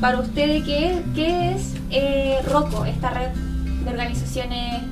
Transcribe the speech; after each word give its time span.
para 0.00 0.18
ustedes, 0.18 0.64
¿qué, 0.64 1.02
qué 1.14 1.52
es 1.52 1.74
eh, 1.90 2.38
ROCO, 2.46 2.86
esta 2.86 3.10
red 3.10 3.30
de 3.84 3.90
organizaciones 3.90 4.82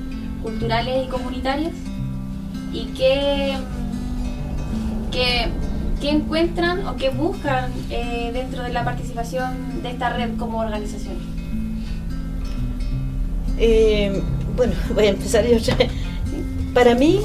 culturales 0.43 1.07
y 1.07 1.09
comunitarias? 1.09 1.73
¿Y 2.71 2.85
qué, 2.95 3.57
encuentran 6.01 6.87
o 6.87 6.95
qué 6.95 7.09
buscan 7.09 7.71
eh, 7.89 8.31
dentro 8.33 8.63
de 8.63 8.69
la 8.69 8.85
participación 8.85 9.81
de 9.81 9.91
esta 9.91 10.09
red 10.11 10.37
como 10.37 10.59
organización? 10.59 11.15
Eh, 13.57 14.21
bueno, 14.55 14.73
voy 14.93 15.07
a 15.07 15.09
empezar 15.09 15.45
yo. 15.45 15.73
Para 16.73 16.93
mí, 16.93 17.19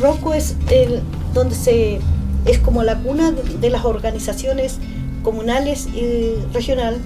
Rocco 0.00 0.34
es 0.34 0.56
el, 0.70 1.02
donde 1.32 1.54
se 1.54 2.00
es 2.46 2.58
como 2.58 2.82
la 2.82 2.96
cuna 2.96 3.30
de 3.30 3.70
las 3.70 3.84
organizaciones 3.84 4.78
comunales 5.22 5.88
y 5.94 6.34
regional, 6.52 6.98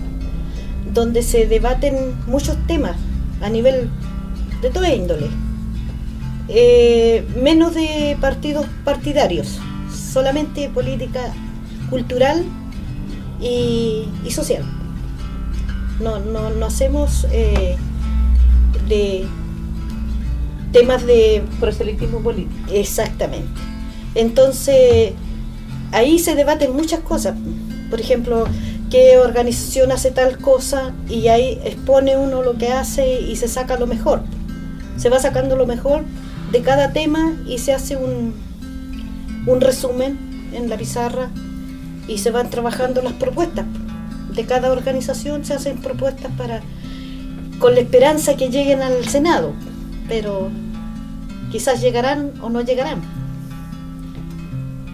donde 0.92 1.22
se 1.22 1.46
debaten 1.46 2.14
muchos 2.26 2.56
temas 2.66 2.96
a 3.40 3.48
nivel 3.48 3.90
de 4.60 4.70
toda 4.70 4.92
índole. 4.94 5.26
Eh, 6.48 7.26
menos 7.42 7.74
de 7.74 8.16
partidos 8.20 8.66
partidarios, 8.84 9.58
solamente 10.12 10.68
política 10.68 11.32
cultural 11.88 12.44
y, 13.40 14.08
y 14.24 14.30
social. 14.30 14.64
No, 16.00 16.18
no, 16.18 16.50
no 16.50 16.66
hacemos 16.66 17.26
eh, 17.32 17.76
de 18.88 19.24
temas 20.72 21.06
de 21.06 21.42
proselitismo 21.60 22.20
político. 22.20 22.72
Exactamente. 22.72 23.48
Entonces, 24.14 25.12
ahí 25.92 26.18
se 26.18 26.34
debaten 26.34 26.74
muchas 26.74 27.00
cosas. 27.00 27.36
Por 27.90 28.00
ejemplo, 28.00 28.46
qué 28.92 29.16
organización 29.16 29.90
hace 29.90 30.10
tal 30.10 30.36
cosa 30.36 30.92
y 31.08 31.28
ahí 31.28 31.58
expone 31.64 32.18
uno 32.18 32.42
lo 32.42 32.58
que 32.58 32.68
hace 32.68 33.22
y 33.22 33.36
se 33.36 33.48
saca 33.48 33.78
lo 33.78 33.86
mejor. 33.86 34.22
Se 34.98 35.08
va 35.08 35.18
sacando 35.18 35.56
lo 35.56 35.64
mejor 35.64 36.04
de 36.52 36.60
cada 36.60 36.92
tema 36.92 37.32
y 37.48 37.56
se 37.56 37.72
hace 37.72 37.96
un, 37.96 38.34
un 39.46 39.60
resumen 39.62 40.50
en 40.52 40.68
la 40.68 40.76
pizarra 40.76 41.30
y 42.06 42.18
se 42.18 42.30
van 42.30 42.50
trabajando 42.50 43.00
las 43.00 43.14
propuestas. 43.14 43.64
De 44.34 44.44
cada 44.44 44.70
organización 44.70 45.46
se 45.46 45.54
hacen 45.54 45.78
propuestas 45.78 46.30
para 46.36 46.60
con 47.60 47.74
la 47.74 47.80
esperanza 47.80 48.36
que 48.36 48.50
lleguen 48.50 48.82
al 48.82 49.06
Senado, 49.06 49.54
pero 50.06 50.50
quizás 51.50 51.80
llegarán 51.80 52.32
o 52.42 52.50
no 52.50 52.60
llegarán. 52.60 53.00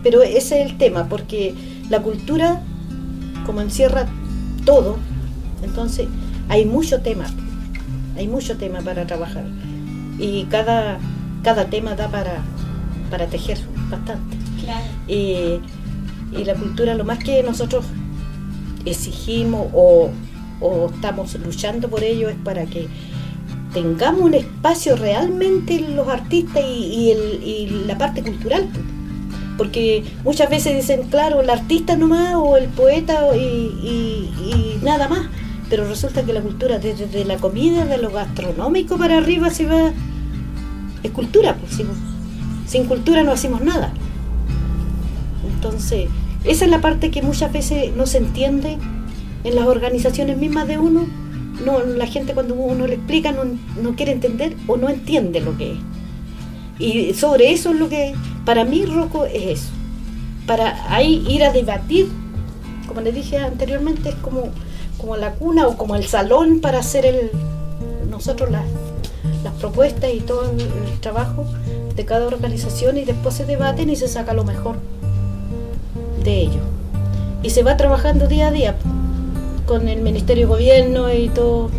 Pero 0.04 0.22
ese 0.22 0.62
es 0.62 0.70
el 0.70 0.78
tema, 0.78 1.08
porque 1.08 1.56
la 1.90 2.00
cultura, 2.00 2.62
como 3.48 3.62
encierra 3.62 4.06
todo, 4.66 4.98
entonces 5.64 6.06
hay 6.50 6.66
mucho 6.66 7.00
tema, 7.00 7.24
hay 8.14 8.28
mucho 8.28 8.58
tema 8.58 8.80
para 8.82 9.06
trabajar. 9.06 9.44
Y 10.18 10.44
cada, 10.50 10.98
cada 11.42 11.64
tema 11.64 11.94
da 11.94 12.08
para, 12.08 12.42
para 13.10 13.26
tejer 13.26 13.58
bastante. 13.90 14.36
Claro. 14.62 14.84
Y, 15.08 15.60
y 16.38 16.44
la 16.44 16.54
cultura, 16.54 16.94
lo 16.94 17.04
más 17.06 17.18
que 17.24 17.42
nosotros 17.42 17.86
exigimos 18.84 19.68
o, 19.72 20.10
o 20.60 20.90
estamos 20.94 21.34
luchando 21.40 21.88
por 21.88 22.04
ello 22.04 22.28
es 22.28 22.36
para 22.44 22.66
que 22.66 22.86
tengamos 23.72 24.20
un 24.22 24.34
espacio 24.34 24.94
realmente 24.96 25.80
los 25.80 26.06
artistas 26.08 26.62
y, 26.66 26.84
y 26.84 27.10
el- 27.12 27.42
y 27.42 27.84
la 27.86 27.96
parte 27.96 28.22
cultural. 28.22 28.68
Porque 29.58 30.04
muchas 30.24 30.48
veces 30.48 30.74
dicen, 30.76 31.08
claro, 31.10 31.40
el 31.42 31.50
artista 31.50 31.96
nomás 31.96 32.36
o 32.36 32.56
el 32.56 32.68
poeta 32.68 33.36
y, 33.36 34.78
nada 34.82 35.08
más. 35.08 35.26
Pero 35.68 35.86
resulta 35.86 36.22
que 36.22 36.32
la 36.32 36.40
cultura, 36.40 36.78
desde 36.78 37.06
de 37.06 37.24
la 37.26 37.36
comida, 37.36 37.84
de 37.84 37.98
lo 37.98 38.10
gastronómico 38.10 38.96
para 38.96 39.18
arriba, 39.18 39.50
se 39.50 39.66
va. 39.66 39.92
Es 41.02 41.10
cultura, 41.10 41.56
pues 41.56 41.74
sin, 41.74 41.88
sin 42.66 42.86
cultura 42.86 43.22
no 43.24 43.32
hacemos 43.32 43.60
nada. 43.60 43.92
Entonces, 45.44 46.08
esa 46.44 46.64
es 46.64 46.70
la 46.70 46.80
parte 46.80 47.10
que 47.10 47.20
muchas 47.20 47.52
veces 47.52 47.94
no 47.94 48.06
se 48.06 48.18
entiende 48.18 48.78
en 49.44 49.54
las 49.56 49.66
organizaciones 49.66 50.38
mismas 50.38 50.68
de 50.68 50.78
uno. 50.78 51.06
No, 51.64 51.80
la 51.80 52.06
gente 52.06 52.32
cuando 52.32 52.54
uno 52.54 52.86
le 52.86 52.94
explica 52.94 53.32
no, 53.32 53.42
no 53.82 53.96
quiere 53.96 54.12
entender 54.12 54.56
o 54.68 54.76
no 54.76 54.88
entiende 54.88 55.40
lo 55.40 55.56
que 55.58 55.72
es. 55.72 55.78
Y 56.78 57.14
sobre 57.14 57.50
eso 57.52 57.70
es 57.70 57.76
lo 57.76 57.88
que, 57.88 58.14
para 58.44 58.64
mí, 58.64 58.84
Rocco 58.86 59.24
es 59.26 59.60
eso. 59.60 59.70
Para 60.46 60.92
ahí 60.94 61.24
ir 61.28 61.44
a 61.44 61.52
debatir, 61.52 62.08
como 62.86 63.00
les 63.02 63.14
dije 63.14 63.36
anteriormente, 63.38 64.08
es 64.10 64.14
como, 64.16 64.44
como 64.96 65.16
la 65.16 65.32
cuna 65.32 65.66
o 65.66 65.76
como 65.76 65.94
el 65.96 66.04
salón 66.06 66.60
para 66.60 66.78
hacer 66.78 67.04
el, 67.04 67.30
nosotros 68.10 68.50
las, 68.50 68.64
las 69.44 69.52
propuestas 69.54 70.10
y 70.14 70.20
todo 70.20 70.50
el, 70.50 70.98
trabajo 71.00 71.44
de 71.94 72.04
cada 72.04 72.26
organización 72.26 72.96
y 72.96 73.04
después 73.04 73.34
se 73.34 73.44
debaten 73.44 73.90
y 73.90 73.96
se 73.96 74.08
saca 74.08 74.32
lo 74.32 74.44
mejor 74.44 74.76
de 76.24 76.40
ello. 76.40 76.60
Y 77.42 77.50
se 77.50 77.62
va 77.62 77.76
trabajando 77.76 78.26
día 78.26 78.48
a 78.48 78.50
día 78.50 78.74
con 79.66 79.86
el 79.88 80.00
Ministerio 80.00 80.46
de 80.46 80.52
Gobierno 80.54 81.12
y 81.12 81.28
todo. 81.28 81.70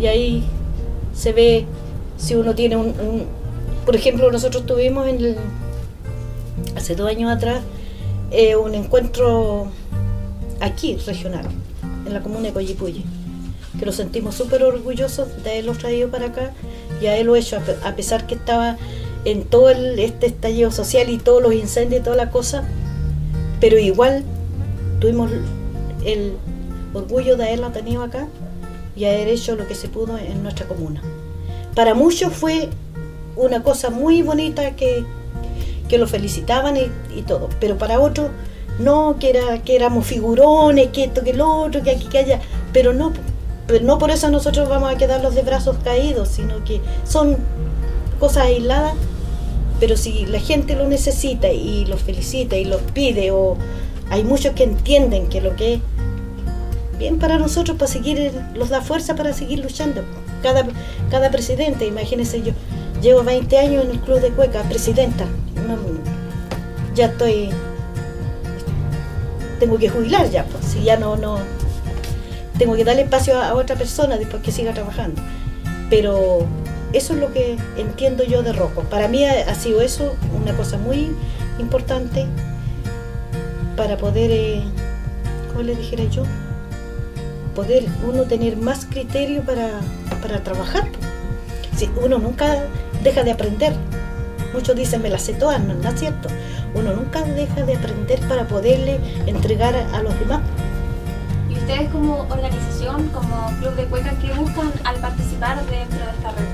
Y 0.00 0.06
ahí 0.06 0.44
se 1.14 1.32
ve 1.32 1.66
si 2.18 2.34
uno 2.34 2.54
tiene 2.54 2.76
un... 2.76 2.86
un- 2.88 3.40
por 3.86 3.96
ejemplo, 3.96 4.30
nosotros 4.30 4.66
tuvimos 4.66 5.08
en 5.08 5.16
el- 5.16 5.36
hace 6.80 6.94
dos 6.96 7.08
años 7.08 7.30
atrás 7.30 7.60
eh, 8.30 8.56
un 8.56 8.74
encuentro 8.74 9.68
aquí, 10.60 10.96
regional, 11.06 11.46
en 12.06 12.12
la 12.12 12.20
comuna 12.20 12.48
de 12.48 12.52
Coyipulli, 12.52 13.04
que 13.78 13.86
nos 13.86 13.96
sentimos 13.96 14.34
súper 14.34 14.62
orgullosos 14.62 15.28
de 15.42 15.50
haberlo 15.50 15.72
traído 15.72 16.10
para 16.10 16.26
acá 16.26 16.52
y 17.00 17.06
haberlo 17.06 17.36
hecho, 17.36 17.56
a 17.56 17.60
pe- 17.60 17.76
a 17.84 17.94
pesar 17.96 18.26
que 18.26 18.34
estaba 18.34 18.76
en 19.24 19.44
todo 19.44 19.70
este 19.70 20.26
estallido 20.26 20.70
social 20.70 21.08
y 21.10 21.18
todos 21.18 21.42
los 21.42 21.52
incendios 21.52 22.00
y 22.00 22.04
toda 22.04 22.16
la 22.16 22.30
cosa, 22.30 22.64
pero 23.60 23.78
igual 23.78 24.24
tuvimos 25.00 25.30
el 26.04 26.34
orgullo 26.94 27.36
de 27.36 27.44
haberla 27.44 27.72
tenido 27.72 28.02
acá 28.02 28.26
y 28.96 29.04
haber 29.04 29.28
hecho 29.28 29.56
lo 29.56 29.66
que 29.66 29.74
se 29.74 29.88
pudo 29.88 30.16
en 30.18 30.42
nuestra 30.42 30.66
comuna. 30.66 31.02
Para 31.74 31.94
muchos 31.94 32.32
fue 32.32 32.68
una 33.36 33.62
cosa 33.62 33.90
muy 33.90 34.22
bonita 34.22 34.74
que, 34.76 35.04
que 35.90 35.98
lo 35.98 36.06
felicitaban 36.06 36.78
y, 36.78 36.90
y 37.14 37.22
todo, 37.22 37.50
pero 37.60 37.76
para 37.76 38.00
otros 38.00 38.30
no, 38.78 39.16
que, 39.18 39.28
era, 39.28 39.58
que 39.62 39.76
éramos 39.76 40.06
figurones, 40.06 40.88
que 40.88 41.04
esto, 41.04 41.22
que 41.22 41.34
lo 41.34 41.52
otro, 41.52 41.82
que 41.82 41.90
aquí, 41.90 42.06
que 42.06 42.18
allá, 42.18 42.40
pero 42.72 42.94
no, 42.94 43.12
pero 43.66 43.84
no 43.84 43.98
por 43.98 44.10
eso 44.10 44.30
nosotros 44.30 44.70
vamos 44.70 44.90
a 44.90 44.96
quedarlos 44.96 45.34
de 45.34 45.42
brazos 45.42 45.76
caídos, 45.84 46.28
sino 46.28 46.64
que 46.64 46.80
son 47.04 47.36
cosas 48.18 48.44
aisladas 48.46 48.94
pero 49.80 49.96
si 49.96 50.26
la 50.26 50.38
gente 50.38 50.76
lo 50.76 50.86
necesita 50.86 51.48
y 51.48 51.86
los 51.86 52.02
felicita 52.02 52.56
y 52.56 52.66
los 52.66 52.82
pide, 52.82 53.30
o 53.30 53.56
hay 54.10 54.22
muchos 54.22 54.54
que 54.54 54.64
entienden 54.64 55.28
que 55.28 55.40
lo 55.40 55.56
que 55.56 55.74
es 55.74 55.80
bien 56.98 57.18
para 57.18 57.38
nosotros, 57.38 57.78
para 57.78 57.90
seguir, 57.90 58.30
los 58.54 58.68
da 58.68 58.82
fuerza 58.82 59.16
para 59.16 59.32
seguir 59.32 59.60
luchando. 59.60 60.02
Cada, 60.42 60.66
cada 61.10 61.30
presidente, 61.30 61.86
imagínense 61.86 62.42
yo, 62.42 62.52
llevo 63.00 63.22
20 63.22 63.58
años 63.58 63.84
en 63.84 63.90
el 63.90 64.00
Club 64.00 64.20
de 64.20 64.30
Cueca, 64.30 64.62
presidenta, 64.64 65.26
ya 66.94 67.06
estoy, 67.06 67.50
tengo 69.58 69.78
que 69.78 69.88
jubilar 69.88 70.28
ya, 70.30 70.44
pues, 70.44 70.64
si 70.64 70.82
ya 70.82 70.96
no, 70.96 71.16
no, 71.16 71.38
tengo 72.58 72.76
que 72.76 72.84
darle 72.84 73.02
espacio 73.02 73.40
a, 73.40 73.54
otra 73.54 73.76
persona 73.76 74.18
después 74.18 74.42
que 74.42 74.52
siga 74.52 74.74
trabajando. 74.74 75.22
Pero 75.88 76.46
eso 76.92 77.14
es 77.14 77.18
lo 77.20 77.32
que 77.32 77.56
entiendo 77.78 78.22
yo 78.22 78.42
de 78.42 78.52
Rocco. 78.52 78.82
Para 78.82 79.08
mí 79.08 79.24
ha 79.24 79.54
sido 79.54 79.80
eso 79.80 80.14
una 80.34 80.54
cosa 80.54 80.76
muy 80.76 81.10
importante 81.58 82.26
para 83.76 83.96
poder, 83.96 84.30
eh, 84.30 84.62
¿cómo 85.48 85.62
le 85.62 85.74
dijera 85.74 86.04
yo? 86.04 86.24
Poder 87.54 87.86
uno 88.06 88.24
tener 88.24 88.58
más 88.58 88.84
criterio 88.84 89.42
para, 89.42 89.80
para 90.20 90.44
trabajar. 90.44 90.86
Si 91.76 91.88
uno 92.04 92.18
nunca 92.18 92.62
deja 93.02 93.22
de 93.22 93.32
aprender. 93.32 93.72
Muchos 94.52 94.74
dicen, 94.74 95.02
me 95.02 95.10
las 95.10 95.22
sé 95.22 95.34
todas, 95.34 95.60
no, 95.60 95.74
no 95.74 95.88
es 95.88 96.00
cierto. 96.00 96.28
Uno 96.74 96.92
nunca 96.92 97.22
deja 97.22 97.62
de 97.62 97.76
aprender 97.76 98.20
para 98.28 98.46
poderle 98.46 98.98
entregar 99.26 99.74
a, 99.76 99.96
a 99.96 100.02
los 100.02 100.18
demás. 100.18 100.40
¿Y 101.48 101.54
ustedes 101.54 101.88
como 101.90 102.26
organización, 102.30 103.08
como 103.08 103.50
Club 103.60 103.74
de 103.76 103.84
Cueca, 103.84 104.12
qué 104.20 104.32
buscan 104.32 104.72
al 104.84 104.96
participar 104.96 105.56
dentro 105.66 105.98
de 105.98 106.10
esta 106.10 106.30
red? 106.32 106.44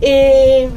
eh, 0.00 0.70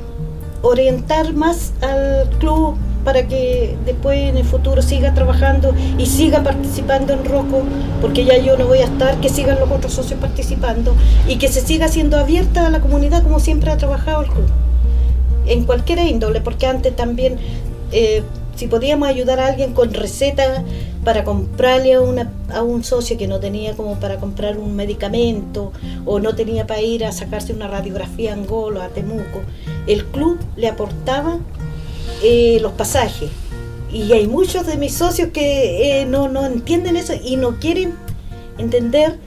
orientar 0.61 1.33
más 1.33 1.73
al 1.81 2.29
club 2.39 2.75
para 3.03 3.27
que 3.27 3.75
después 3.85 4.17
en 4.17 4.37
el 4.37 4.45
futuro 4.45 4.81
siga 4.81 5.13
trabajando 5.13 5.73
y 5.97 6.05
siga 6.05 6.43
participando 6.43 7.13
en 7.13 7.25
Rocco, 7.25 7.63
porque 8.01 8.25
ya 8.25 8.37
yo 8.37 8.57
no 8.57 8.67
voy 8.67 8.79
a 8.79 8.85
estar, 8.85 9.19
que 9.19 9.29
sigan 9.29 9.59
los 9.59 9.69
otros 9.69 9.93
socios 9.93 10.19
participando 10.19 10.95
y 11.27 11.37
que 11.37 11.47
se 11.47 11.61
siga 11.61 11.87
siendo 11.87 12.17
abierta 12.17 12.67
a 12.67 12.69
la 12.69 12.79
comunidad 12.79 13.23
como 13.23 13.39
siempre 13.39 13.71
ha 13.71 13.77
trabajado 13.77 14.23
el 14.23 14.29
club, 14.29 14.47
en 15.47 15.65
cualquier 15.65 15.99
índole, 15.99 16.41
porque 16.41 16.65
antes 16.65 16.95
también, 16.95 17.37
eh, 17.91 18.23
si 18.55 18.67
podíamos 18.67 19.09
ayudar 19.09 19.39
a 19.39 19.47
alguien 19.47 19.73
con 19.73 19.93
recetas 19.93 20.61
para 21.03 21.23
comprarle 21.23 21.93
a, 21.93 22.01
una, 22.01 22.31
a 22.53 22.61
un 22.61 22.83
socio 22.83 23.17
que 23.17 23.27
no 23.27 23.39
tenía 23.39 23.75
como 23.75 23.95
para 23.95 24.17
comprar 24.17 24.57
un 24.57 24.75
medicamento 24.75 25.71
o 26.05 26.19
no 26.19 26.35
tenía 26.35 26.65
para 26.65 26.81
ir 26.81 27.03
a 27.03 27.11
sacarse 27.11 27.51
una 27.51 27.67
radiografía 27.67 28.31
a 28.31 28.35
Angolo, 28.35 28.81
a 28.81 28.89
Temuco, 28.89 29.41
el 29.87 30.05
club 30.05 30.39
le 30.55 30.69
aportaba 30.69 31.39
eh, 32.23 32.57
los 32.61 32.71
pasajes. 32.71 33.29
Y 33.91 34.11
hay 34.13 34.27
muchos 34.27 34.65
de 34.65 34.77
mis 34.77 34.95
socios 34.95 35.29
que 35.33 36.01
eh, 36.01 36.05
no, 36.05 36.29
no 36.29 36.45
entienden 36.45 36.95
eso 36.95 37.13
y 37.21 37.35
no 37.35 37.59
quieren 37.59 37.93
entender 38.57 39.19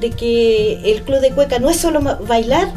de 0.00 0.10
que 0.10 0.92
el 0.92 1.02
club 1.02 1.20
de 1.20 1.30
cueca 1.30 1.58
no 1.58 1.70
es 1.70 1.76
solo 1.76 2.00
bailar, 2.26 2.72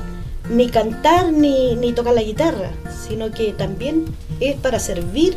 ni 0.50 0.70
cantar, 0.70 1.34
ni, 1.34 1.76
ni 1.76 1.92
tocar 1.92 2.14
la 2.14 2.22
guitarra, 2.22 2.72
sino 3.08 3.32
que 3.32 3.52
también 3.52 4.06
es 4.40 4.56
para 4.56 4.80
servir 4.80 5.36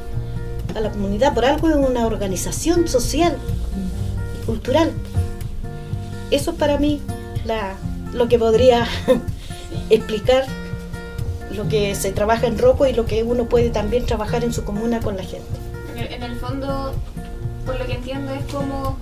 a 0.76 0.80
la 0.80 0.90
comunidad. 0.90 1.34
Por 1.34 1.44
algo 1.44 1.68
es 1.68 1.76
una 1.76 2.06
organización 2.06 2.86
social 2.86 3.36
y 4.40 4.46
cultural. 4.46 4.92
Eso 6.30 6.52
es 6.52 6.56
para 6.56 6.78
mí 6.78 7.00
la, 7.44 7.74
lo 8.12 8.28
que 8.28 8.38
podría 8.38 8.86
explicar 9.90 10.44
lo 11.54 11.68
que 11.68 11.94
se 11.94 12.12
trabaja 12.12 12.46
en 12.46 12.58
Roco 12.58 12.86
y 12.86 12.92
lo 12.92 13.06
que 13.06 13.22
uno 13.22 13.44
puede 13.46 13.70
también 13.70 14.06
trabajar 14.06 14.44
en 14.44 14.52
su 14.52 14.64
comuna 14.64 15.00
con 15.00 15.16
la 15.16 15.22
gente. 15.22 15.46
En 15.96 16.22
el, 16.22 16.36
fondo, 16.36 16.94
por 17.66 17.78
lo 17.78 17.86
que 17.86 17.94
entiendo, 17.94 18.32
es 18.32 18.44
como 18.52 18.96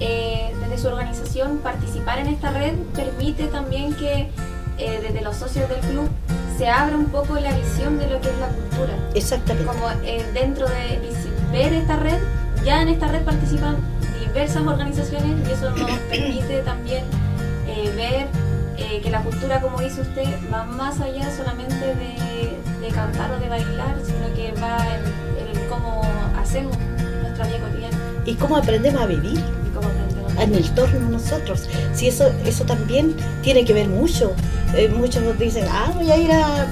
eh, 0.00 0.52
desde 0.60 0.78
su 0.78 0.88
organización 0.88 1.58
participar 1.58 2.18
en 2.18 2.28
esta 2.28 2.50
red 2.50 2.74
permite 2.94 3.46
también 3.46 3.94
que 3.94 4.28
eh, 4.78 5.00
desde 5.02 5.20
los 5.20 5.36
socios 5.36 5.68
del 5.68 5.78
club 5.80 6.08
se 6.58 6.68
abra 6.68 6.96
un 6.96 7.06
poco 7.06 7.36
la 7.36 7.52
visión 7.54 7.98
de 7.98 8.08
lo 8.08 8.20
que 8.20 8.30
es 8.30 8.38
la 8.38 8.48
cultura. 8.48 8.92
Exactamente. 9.14 9.66
Como 9.66 9.88
eh, 10.04 10.24
dentro 10.34 10.68
de 10.68 10.98
ver 11.52 11.72
esta 11.72 11.96
red, 11.96 12.18
ya 12.64 12.82
en 12.82 12.88
esta 12.88 13.08
red 13.08 13.22
participan 13.22 13.76
diversas 14.18 14.66
organizaciones 14.66 15.48
y 15.48 15.52
eso 15.52 15.70
nos 15.70 15.90
permite 16.10 16.62
también 16.62 17.04
ver 17.96 18.26
que 19.02 19.10
la 19.10 19.22
cultura, 19.22 19.60
como 19.60 19.80
dice 19.80 20.00
usted, 20.00 20.24
va 20.52 20.64
más 20.64 21.00
allá 21.00 21.34
solamente 21.34 21.94
de, 21.94 22.88
cantar 22.94 23.30
o 23.30 23.38
de 23.38 23.48
bailar, 23.48 23.94
sino 24.04 24.34
que 24.34 24.52
va 24.60 24.78
en, 24.94 25.68
cómo 25.68 26.02
hacemos 26.36 26.76
nuestra 27.22 27.46
vida 27.46 27.58
cotidiana. 27.60 27.96
Y 28.24 28.34
cómo 28.34 28.56
aprendemos 28.56 29.00
a 29.00 29.06
vivir. 29.06 29.38
Y 29.38 29.70
cómo 29.74 29.88
aprendemos 29.88 30.32
en 30.38 30.54
el 30.54 30.70
torno 30.74 31.08
nosotros. 31.08 31.68
Si 31.94 32.08
eso, 32.08 32.32
eso 32.44 32.64
también 32.64 33.14
tiene 33.42 33.64
que 33.64 33.72
ver 33.72 33.88
mucho. 33.88 34.32
Eh, 34.74 34.88
muchos 34.88 35.22
nos 35.22 35.38
dicen, 35.38 35.66
ah, 35.70 35.92
voy 35.94 36.10
a 36.10 36.16
ir 36.16 36.32
a, 36.32 36.66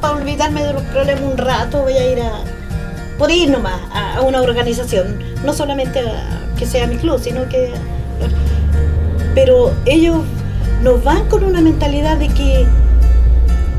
para 0.00 0.14
olvidarme 0.14 0.64
de 0.64 0.72
los 0.74 0.82
problemas 0.84 1.22
un 1.22 1.38
rato, 1.38 1.82
voy 1.82 1.94
a 1.94 2.10
ir 2.10 2.20
a, 2.20 2.44
por 3.18 3.30
ir 3.30 3.50
nomás 3.50 3.80
a, 3.92 4.20
una 4.20 4.40
organización. 4.40 5.18
No 5.44 5.52
solamente 5.52 6.00
a, 6.00 6.54
que 6.56 6.66
sea 6.66 6.86
mi 6.86 6.96
club, 6.96 7.20
sino 7.20 7.48
que... 7.48 7.72
Pero 9.34 9.74
ellos 9.86 10.18
nos 10.82 11.02
van 11.04 11.28
con 11.28 11.44
una 11.44 11.60
mentalidad 11.60 12.16
de 12.16 12.28
que 12.28 12.66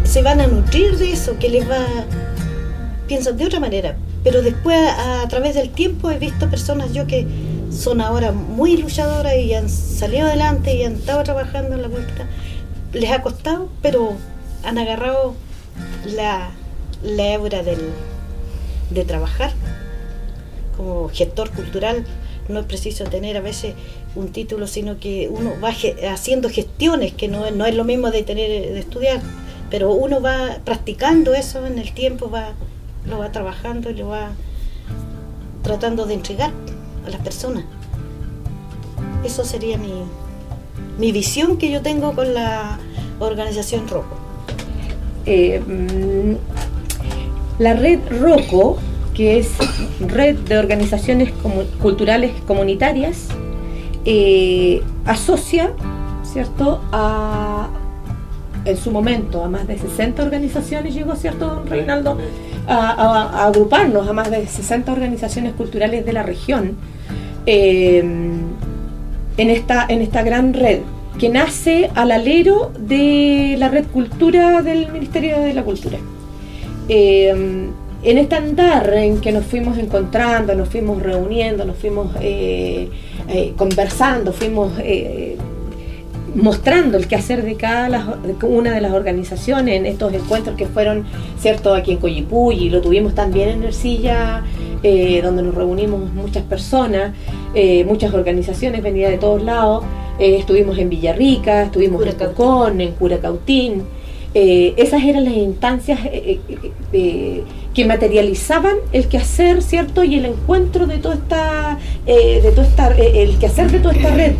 se 0.04 0.22
van 0.22 0.42
a 0.42 0.48
nutrir 0.48 0.98
de 0.98 1.12
eso, 1.12 1.38
que 1.40 1.50
les 1.50 1.70
va... 1.70 1.86
Piensan 3.08 3.38
de 3.38 3.46
otra 3.46 3.60
manera. 3.60 3.98
Pero 4.24 4.42
después, 4.42 4.80
a, 4.98 5.28
través 5.28 5.56
del 5.56 5.70
tiempo, 5.70 6.10
he 6.10 6.18
visto 6.18 6.50
personas 6.50 6.94
yo 6.94 7.06
que 7.08 7.28
son 7.70 8.00
ahora 8.00 8.32
muy 8.32 8.78
luchadoras 8.78 9.36
y 9.36 9.54
han 9.54 9.70
salido 9.70 10.28
adelante 10.28 10.76
y 10.76 10.84
han 10.84 10.94
estado 10.94 11.24
trabajando 11.24 11.76
en 11.76 11.82
la 11.82 11.90
cultura. 11.90 12.28
Les 12.94 13.12
ha 13.12 13.22
costado, 13.22 13.70
pero 13.82 14.14
han 14.64 14.78
agarrado 14.78 15.36
la, 16.06 16.52
la 17.04 17.34
hebra 17.34 17.64
del, 17.64 17.80
de 18.90 19.04
trabajar 19.04 19.52
como 20.78 21.10
gestor 21.10 21.50
cultural. 21.52 22.06
No 22.48 22.60
es 22.60 22.66
preciso 22.66 23.06
tener 23.06 23.38
a 23.38 23.42
veces 23.42 23.74
un 24.16 24.30
título, 24.30 24.68
sino 24.68 25.00
que 25.00 25.30
uno 25.32 25.54
va 25.64 25.74
haciendo 26.12 26.50
gestiones, 26.50 27.14
que 27.14 27.28
no, 27.28 27.50
no 27.52 27.66
es 27.66 27.76
lo 27.76 27.84
mismo 27.84 28.12
de 28.12 28.24
tener 28.24 28.50
de 28.50 28.80
estudiar, 28.80 29.22
pero 29.70 29.92
uno 29.94 30.22
va 30.22 30.60
practicando 30.64 31.34
eso 31.34 31.66
en 31.66 31.80
el 31.80 31.94
tiempo, 31.94 32.30
va 32.30 32.54
lo 33.06 33.20
va 33.20 33.32
trabajando 33.32 33.90
y 33.90 33.96
lo 33.96 34.08
va 34.08 34.32
tratando 35.62 36.06
de 36.06 36.14
entregar 36.16 36.52
a 37.06 37.10
las 37.10 37.22
personas. 37.22 37.66
Eso 39.24 39.44
sería 39.46 39.78
mi, 39.78 40.04
mi 40.98 41.12
visión 41.12 41.58
que 41.58 41.72
yo 41.72 41.82
tengo 41.82 42.14
con 42.14 42.34
la 42.34 42.80
organización 43.20 43.88
ROCO. 43.88 44.18
Eh, 45.26 45.62
la 47.60 47.74
red 47.74 48.00
ROCO, 48.10 48.78
que 49.14 49.38
es 49.38 49.50
Red 50.00 50.40
de 50.40 50.58
Organizaciones 50.58 51.32
Culturales 51.82 52.32
Comunitarias, 52.48 53.28
eh, 54.06 54.82
asocia, 55.06 55.72
¿cierto?, 56.24 56.82
a, 56.92 57.70
en 58.66 58.78
su 58.78 58.92
momento 58.92 59.44
a 59.44 59.50
más 59.50 59.68
de 59.68 59.78
60 59.78 60.24
organizaciones, 60.24 60.94
llegó, 60.94 61.16
¿cierto, 61.16 61.64
Reinaldo? 61.66 62.18
A, 62.68 63.46
agruparnos 63.46 64.08
a 64.08 64.14
más 64.14 64.32
de 64.32 64.48
60 64.48 64.92
organizaciones 64.92 65.54
culturales 65.54 66.06
de 66.06 66.14
la 66.14 66.24
región 66.24 66.78
eh, 67.46 68.00
en, 68.00 69.50
esta, 69.50 69.86
en 69.90 70.02
esta 70.02 70.24
gran 70.24 70.54
red 70.54 70.80
que 71.20 71.30
nace 71.30 71.92
al 71.94 72.12
alero 72.12 72.72
de 72.80 73.56
la 73.60 73.68
red 73.68 73.86
cultura 73.88 74.62
del 74.62 74.92
Ministerio 74.92 75.40
de 75.40 75.54
la 75.54 75.64
Cultura. 75.64 75.98
Eh, 76.90 77.70
en 78.04 78.18
este 78.18 78.36
andar 78.36 78.94
en 78.94 79.22
que 79.22 79.32
nos 79.32 79.46
fuimos 79.46 79.78
encontrando, 79.78 80.54
nos 80.56 80.70
fuimos 80.70 81.02
reuniendo, 81.02 81.64
nos 81.64 81.78
fuimos 81.78 82.12
eh, 82.20 82.90
eh, 83.30 83.54
conversando, 83.56 84.34
fuimos 84.34 84.74
eh, 84.80 85.38
mostrando 86.36 86.98
el 86.98 87.08
quehacer 87.08 87.44
de 87.44 87.56
cada 87.56 88.20
una 88.42 88.72
de 88.72 88.82
las 88.82 88.92
organizaciones 88.92 89.78
en 89.78 89.86
estos 89.86 90.14
encuentros 90.14 90.58
que 90.58 90.66
fueron, 90.66 91.06
cierto, 91.40 91.74
aquí 91.74 91.94
en 91.94 91.98
Coyipulli, 91.98 92.70
lo 92.70 92.82
tuvimos 92.82 93.16
también 93.16 93.50
en 93.50 93.64
Ercilla, 93.64 94.44
donde 94.82 95.44
nos 95.44 95.56
reunimos 95.56 96.12
muchas 96.12 96.44
personas, 96.44 97.14
muchas 97.86 98.14
organizaciones 98.14 98.82
venidas 98.82 99.12
de 99.12 99.18
todos 99.20 99.44
lados, 99.44 99.86
estuvimos 100.20 100.78
en 100.80 100.90
Villarrica, 100.90 101.64
estuvimos 101.64 102.06
en 102.06 102.16
Cocón, 102.16 102.82
en 102.82 102.92
Curacautín, 102.94 103.84
esas 104.34 105.04
eran 105.04 105.26
las 105.26 105.36
instancias 105.36 106.00
que 107.74 107.86
materializaban 107.86 108.76
el 108.92 109.08
quehacer, 109.08 109.62
¿cierto? 109.62 110.04
Y 110.04 110.16
el 110.16 110.26
encuentro 110.26 110.86
de 110.86 110.98
toda 110.98 111.16
esta, 111.16 111.80
eh, 112.06 112.40
de 112.42 112.52
toda 112.52 112.68
esta 112.68 112.92
eh, 112.96 113.24
el 113.24 113.38
quehacer 113.38 113.72
de 113.72 113.80
toda 113.80 113.96
esta 113.96 114.10
red. 114.16 114.34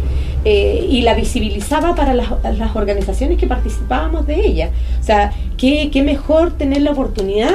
Eh, 0.46 0.88
y 0.90 1.04
la 1.04 1.14
visibilizaba 1.14 1.96
para 1.96 2.14
las, 2.14 2.76
organizaciones 2.76 3.38
que 3.38 3.48
participábamos 3.48 4.28
de 4.28 4.46
ella. 4.46 4.72
O 5.00 5.04
sea, 5.04 5.32
qué, 5.58 5.90
qué 5.90 6.04
mejor 6.04 6.58
tener 6.58 6.82
la 6.82 6.92
oportunidad 6.92 7.54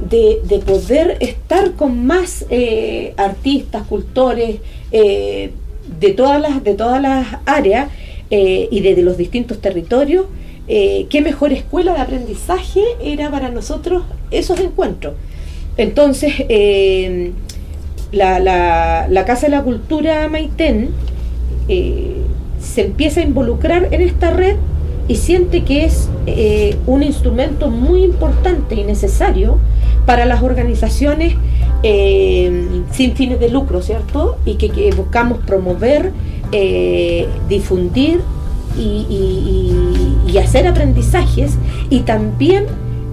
de, 0.00 0.40
de 0.42 0.58
poder 0.58 1.16
estar 1.20 1.74
con 1.74 2.04
más 2.04 2.44
artistas, 3.16 3.86
cultores, 3.86 4.56
de, 4.90 5.52
todas 6.16 6.40
las, 6.42 6.64
de 6.64 6.74
todas 6.74 7.00
las 7.00 7.24
áreas 7.46 7.88
y 8.30 8.80
de, 8.80 8.94
de 8.96 9.02
los 9.02 9.16
distintos 9.16 9.60
territorios 9.60 10.26
eh, 10.66 11.06
qué 11.10 11.20
mejor 11.20 11.52
escuela 11.52 11.92
de 11.92 12.00
aprendizaje 12.00 12.80
era 13.02 13.30
para 13.30 13.50
nosotros 13.50 14.04
esos 14.30 14.58
encuentros. 14.60 15.14
Entonces, 15.76 16.32
eh, 16.48 17.32
la, 18.12 19.24
Casa 19.26 19.46
de 19.46 19.50
la 19.50 19.62
Cultura 19.62 20.28
Maitén 20.28 20.90
eh, 21.68 22.16
se 22.60 22.86
empieza 22.86 23.20
a 23.20 23.24
involucrar 23.24 23.88
en 23.90 24.00
esta 24.00 24.30
red 24.30 24.56
y 25.06 25.16
siente 25.16 25.64
que 25.64 25.84
es 25.84 26.08
un 26.86 27.02
instrumento 27.02 27.68
muy 27.68 28.04
importante 28.04 28.74
y 28.74 28.84
necesario 28.84 29.58
para 30.06 30.24
las 30.24 30.42
organizaciones 30.42 31.34
sin 31.82 33.14
fines 33.14 33.38
de 33.38 33.50
lucro, 33.50 33.82
¿cierto? 33.82 34.38
Y 34.46 34.54
que 34.54 34.90
buscamos 34.96 35.40
promover, 35.44 36.12
difundir 37.50 38.20
y, 38.78 40.38
hacer 40.38 40.66
aprendizajes 40.66 41.56
y 41.90 42.00
también 42.00 42.66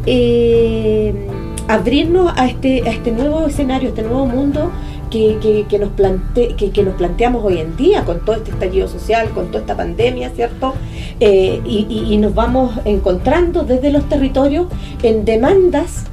eh, 0.08 1.28
abrirnos 1.68 2.34
a 2.36 2.48
este, 2.48 2.80
este 2.90 3.12
nuevo 3.12 3.46
escenario, 3.46 3.90
a 3.90 3.92
este 3.92 4.02
nuevo 4.02 4.26
mundo 4.26 4.72
que, 5.12 5.66
nos 5.80 5.90
plante, 5.90 6.56
que, 6.56 6.84
nos 6.84 6.96
planteamos 6.96 7.44
hoy 7.44 7.60
en 7.60 7.78
día 7.78 8.04
con 8.06 8.26
todo 8.26 8.38
este 8.38 8.50
estallido 8.52 8.88
social, 8.88 9.30
con 9.30 9.48
toda 9.48 9.60
esta 9.60 9.78
pandemia, 9.78 10.32
¿cierto? 10.32 10.74
Eh, 11.20 11.62
y, 11.64 12.18
nos 12.18 12.34
vamos 12.34 12.74
encontrando 12.86 13.64
desde 13.64 13.92
los 13.92 14.10
territorios 14.10 14.66
en 15.04 15.24
demandas 15.24 16.06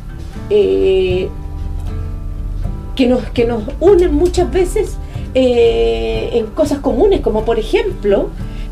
eh, 0.50 1.28
que, 2.96 3.06
nos, 3.06 3.22
que 3.30 3.46
nos 3.46 3.62
unen 3.80 4.14
muchas 4.14 4.50
veces 4.52 4.98
en 5.34 6.46
cosas 6.48 6.80
comunes, 6.80 7.20
como 7.20 7.44
por 7.44 7.58
ejemplo 7.58 8.28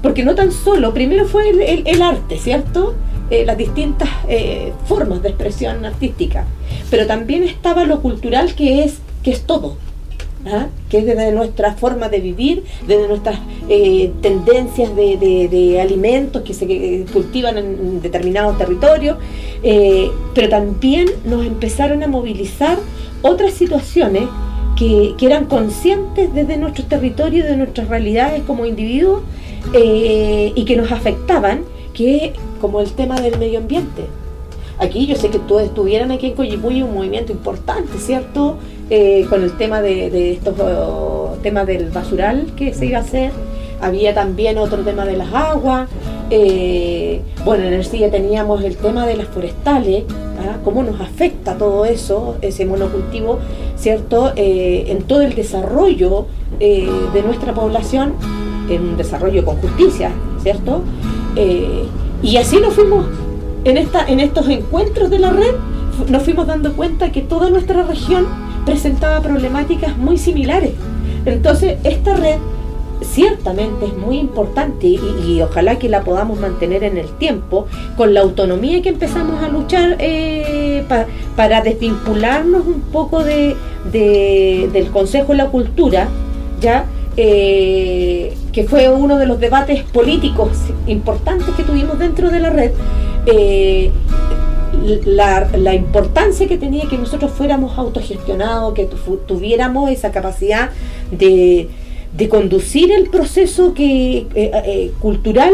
porque 0.06 0.22
no 0.22 0.36
tan 0.36 0.52
solo, 0.52 0.94
primero 0.94 1.26
fue 1.26 1.50
el, 1.50 2.00
arte, 2.00 2.38
¿cierto? 2.38 2.94
Eh, 3.28 3.44
las 3.44 3.58
distintas 3.58 4.08
eh, 4.28 4.72
formas 4.84 5.20
de 5.20 5.30
expresión 5.30 5.84
artística, 5.84 6.44
pero 6.92 7.08
también 7.08 7.42
estaba 7.42 7.84
lo 7.86 8.00
cultural 8.00 8.54
que 8.54 8.84
es, 8.84 8.98
que 9.24 9.32
es 9.32 9.42
todo. 9.42 9.78
¿ah? 10.46 10.68
que 10.88 10.98
es 10.98 11.06
desde 11.06 11.32
nuestra 11.32 11.74
forma 11.74 12.08
de 12.08 12.20
vivir, 12.20 12.62
desde 12.86 13.08
nuestras 13.08 13.40
eh, 13.68 14.12
tendencias 14.22 14.94
de, 14.94 15.80
alimentos 15.82 16.42
que 16.42 16.54
se 16.54 17.04
cultivan 17.12 17.58
en 17.58 18.00
determinados 18.00 18.56
territorios, 18.58 19.18
eh, 19.64 20.08
pero 20.36 20.48
también 20.48 21.08
nos 21.24 21.44
empezaron 21.44 22.04
a 22.04 22.06
movilizar 22.06 22.78
otras 23.22 23.54
situaciones 23.54 24.22
que, 24.76 25.14
eran 25.20 25.46
conscientes 25.46 26.32
desde 26.32 26.56
nuestros 26.58 26.86
territorios, 26.88 27.48
de 27.48 27.56
nuestras 27.56 27.88
realidades 27.88 28.42
como 28.46 28.66
individuos 28.66 29.22
eh, 29.72 30.52
y 30.54 30.64
que 30.64 30.76
nos 30.76 30.92
afectaban, 30.92 31.64
que 31.92 32.32
como 32.60 32.80
el 32.80 32.92
tema 32.92 33.20
del 33.20 33.38
medio 33.38 33.58
ambiente. 33.58 34.04
Aquí 34.78 35.06
yo 35.06 35.16
sé 35.16 35.30
que 35.30 35.38
todos 35.38 35.62
estuvieran 35.62 36.10
aquí 36.12 36.26
en 36.26 36.32
Coyipuy 36.34 36.82
un 36.82 36.94
movimiento 36.94 37.32
importante, 37.32 37.98
¿cierto? 37.98 38.56
Eh, 38.90 39.26
con 39.28 39.42
el 39.42 39.56
tema 39.56 39.80
de, 39.80 40.32
estos 40.32 40.54
oh, 40.60 41.36
temas 41.42 41.66
del 41.66 41.90
basural 41.90 42.52
que 42.56 42.74
se 42.74 42.86
iba 42.86 42.98
a 42.98 43.00
hacer. 43.00 43.32
Había 43.80 44.14
también 44.14 44.58
otro 44.58 44.82
tema 44.82 45.04
de 45.04 45.16
las 45.16 45.32
aguas. 45.32 45.88
Eh, 46.30 47.20
bueno, 47.44 47.64
en 47.64 47.74
el 47.74 47.84
CIE 47.84 48.08
teníamos 48.10 48.62
el 48.64 48.76
tema 48.76 49.06
de 49.06 49.16
las 49.16 49.28
forestales, 49.28 50.04
¿ah? 50.40 50.58
cómo 50.62 50.82
nos 50.82 51.00
afecta 51.00 51.56
todo 51.56 51.84
eso, 51.84 52.36
ese 52.42 52.66
monocultivo, 52.66 53.38
¿cierto? 53.76 54.32
En 54.36 55.02
todo 55.02 55.22
el 55.22 55.34
desarrollo 55.34 56.26
de 56.58 57.22
nuestra 57.24 57.54
población, 57.54 58.14
en 58.68 58.88
un 58.88 58.96
desarrollo 58.96 59.44
con 59.44 59.56
justicia, 59.56 60.10
¿cierto? 60.42 60.82
y 62.22 62.38
así 62.38 62.58
nos 62.60 62.72
fuimos 62.72 63.04
en, 63.64 63.76
esta, 63.76 64.06
en 64.06 64.20
estos 64.20 64.48
encuentros 64.48 65.10
de 65.10 65.18
la 65.18 65.30
red, 65.30 65.54
nos 66.08 66.22
fuimos 66.22 66.46
dando 66.46 66.72
cuenta 66.74 67.10
que 67.10 67.20
toda 67.20 67.50
nuestra 67.50 67.82
región 67.82 68.26
presentaba 68.64 69.20
problemáticas 69.20 69.98
muy 69.98 70.18
similares. 70.18 70.72
Entonces, 71.24 71.78
esta 71.82 72.14
red 72.14 72.36
ciertamente 73.02 73.86
es 73.86 73.96
muy 73.96 74.18
importante 74.18 74.86
y, 74.86 75.40
ojalá 75.42 75.78
que 75.78 75.88
la 75.88 76.02
podamos 76.02 76.38
mantener 76.38 76.84
en 76.84 76.96
el 76.96 77.08
tiempo 77.18 77.66
con 77.96 78.14
la 78.14 78.20
autonomía 78.20 78.80
que 78.82 78.88
empezamos 78.90 79.42
a 79.42 79.48
luchar 79.48 79.96
eh, 79.98 80.84
para 81.34 81.60
desvincularnos 81.60 82.66
un 82.66 82.80
poco 82.92 83.24
de, 83.24 83.56
del 83.92 84.90
Consejo 84.92 85.32
de 85.32 85.38
la 85.38 85.46
Cultura, 85.48 86.08
ya 86.60 86.86
eh, 87.16 88.34
que 88.56 88.64
fue 88.64 88.88
uno 88.88 89.18
de 89.18 89.26
los 89.26 89.38
debates 89.38 89.82
políticos 89.82 90.48
importantes 90.86 91.46
que 91.58 91.62
tuvimos 91.62 91.98
dentro 91.98 92.30
de 92.30 92.40
la 92.40 92.48
red. 92.48 92.70
Eh, 93.26 93.90
la, 95.04 95.74
importancia 95.74 96.48
que 96.48 96.56
tenía 96.56 96.88
que 96.88 96.96
nosotros 96.96 97.32
fuéramos 97.32 97.76
autogestionados, 97.76 98.72
que 98.72 98.88
tuviéramos 99.26 99.90
esa 99.90 100.10
capacidad 100.10 100.70
de, 101.10 101.68
conducir 102.30 102.92
el 102.92 103.10
proceso 103.10 103.74
que, 103.74 104.20
eh, 104.20 104.26
eh, 104.34 104.92
cultural, 105.00 105.52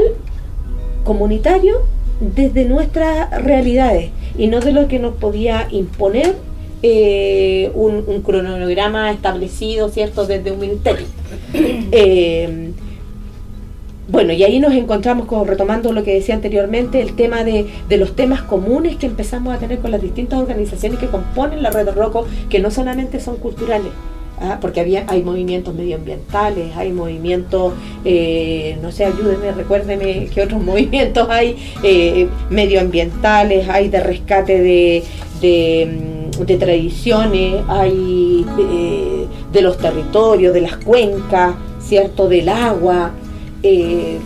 comunitario, 1.03 1.79
desde 2.21 2.67
nuestras 2.67 3.31
realidades 3.43 4.13
y 4.39 4.47
no 4.47 4.61
de 4.61 4.71
lo 4.71 4.87
que 4.87 5.01
nos 5.01 5.15
podía 5.15 5.67
imponer 5.73 6.37
eh, 6.85 7.73
un, 7.75 8.23
cronograma 8.23 9.11
establecido, 9.11 9.89
¿cierto?, 9.89 10.25
desde 10.25 10.53
un 10.53 10.61
ministerio. 10.61 11.07
Bueno, 14.09 14.33
y 14.33 14.43
ahí 14.43 14.59
nos 14.59 14.73
encontramos 14.73 15.27
con, 15.27 15.47
retomando 15.47 15.93
lo 15.93 16.03
que 16.03 16.15
decía 16.15 16.35
anteriormente, 16.35 17.01
el 17.01 17.15
tema 17.15 17.45
de, 17.45 17.67
los 17.91 18.17
temas 18.17 18.43
comunes 18.43 18.97
que 18.97 19.07
empezamos 19.07 19.55
a 19.55 19.59
tener 19.59 19.79
con 19.79 19.93
las 19.93 20.03
distintas 20.03 20.41
organizaciones 20.41 20.99
que 20.99 21.07
componen 21.07 21.63
la 21.63 21.71
red 21.71 21.87
de 21.87 21.93
Roco, 21.93 22.27
que 22.51 22.59
no 22.59 22.73
solamente 22.73 23.21
son 23.21 23.37
culturales, 23.37 23.93
¿ah? 24.41 24.59
porque 24.61 24.81
había, 24.81 25.05
hay 25.07 25.23
movimientos 25.23 25.73
medioambientales, 25.73 26.77
hay 26.77 26.93
movimientos, 26.93 27.75
eh, 28.05 28.77
no 28.83 28.91
sé, 28.91 29.05
ayúdenme, 29.05 29.53
recuérdeme 29.53 30.29
qué 30.35 30.43
otros 30.43 30.61
movimientos 30.65 31.29
hay 31.31 31.57
eh, 31.85 32.27
medioambientales, 32.51 33.69
hay 33.69 33.89
de 33.89 34.01
rescate 34.01 34.61
de, 34.61 35.05
de, 35.41 36.27
mm, 36.41 36.59
tradiciones, 36.59 37.63
hay 37.69 38.45
de, 38.57 39.27
de 39.53 39.63
los 39.63 39.79
territorios, 39.79 40.53
de 40.53 40.61
las 40.61 40.77
cuencas, 40.79 41.55
¿cierto? 41.81 42.29
Del 42.29 42.49
agua. 42.49 43.13
Eh, 43.63 44.19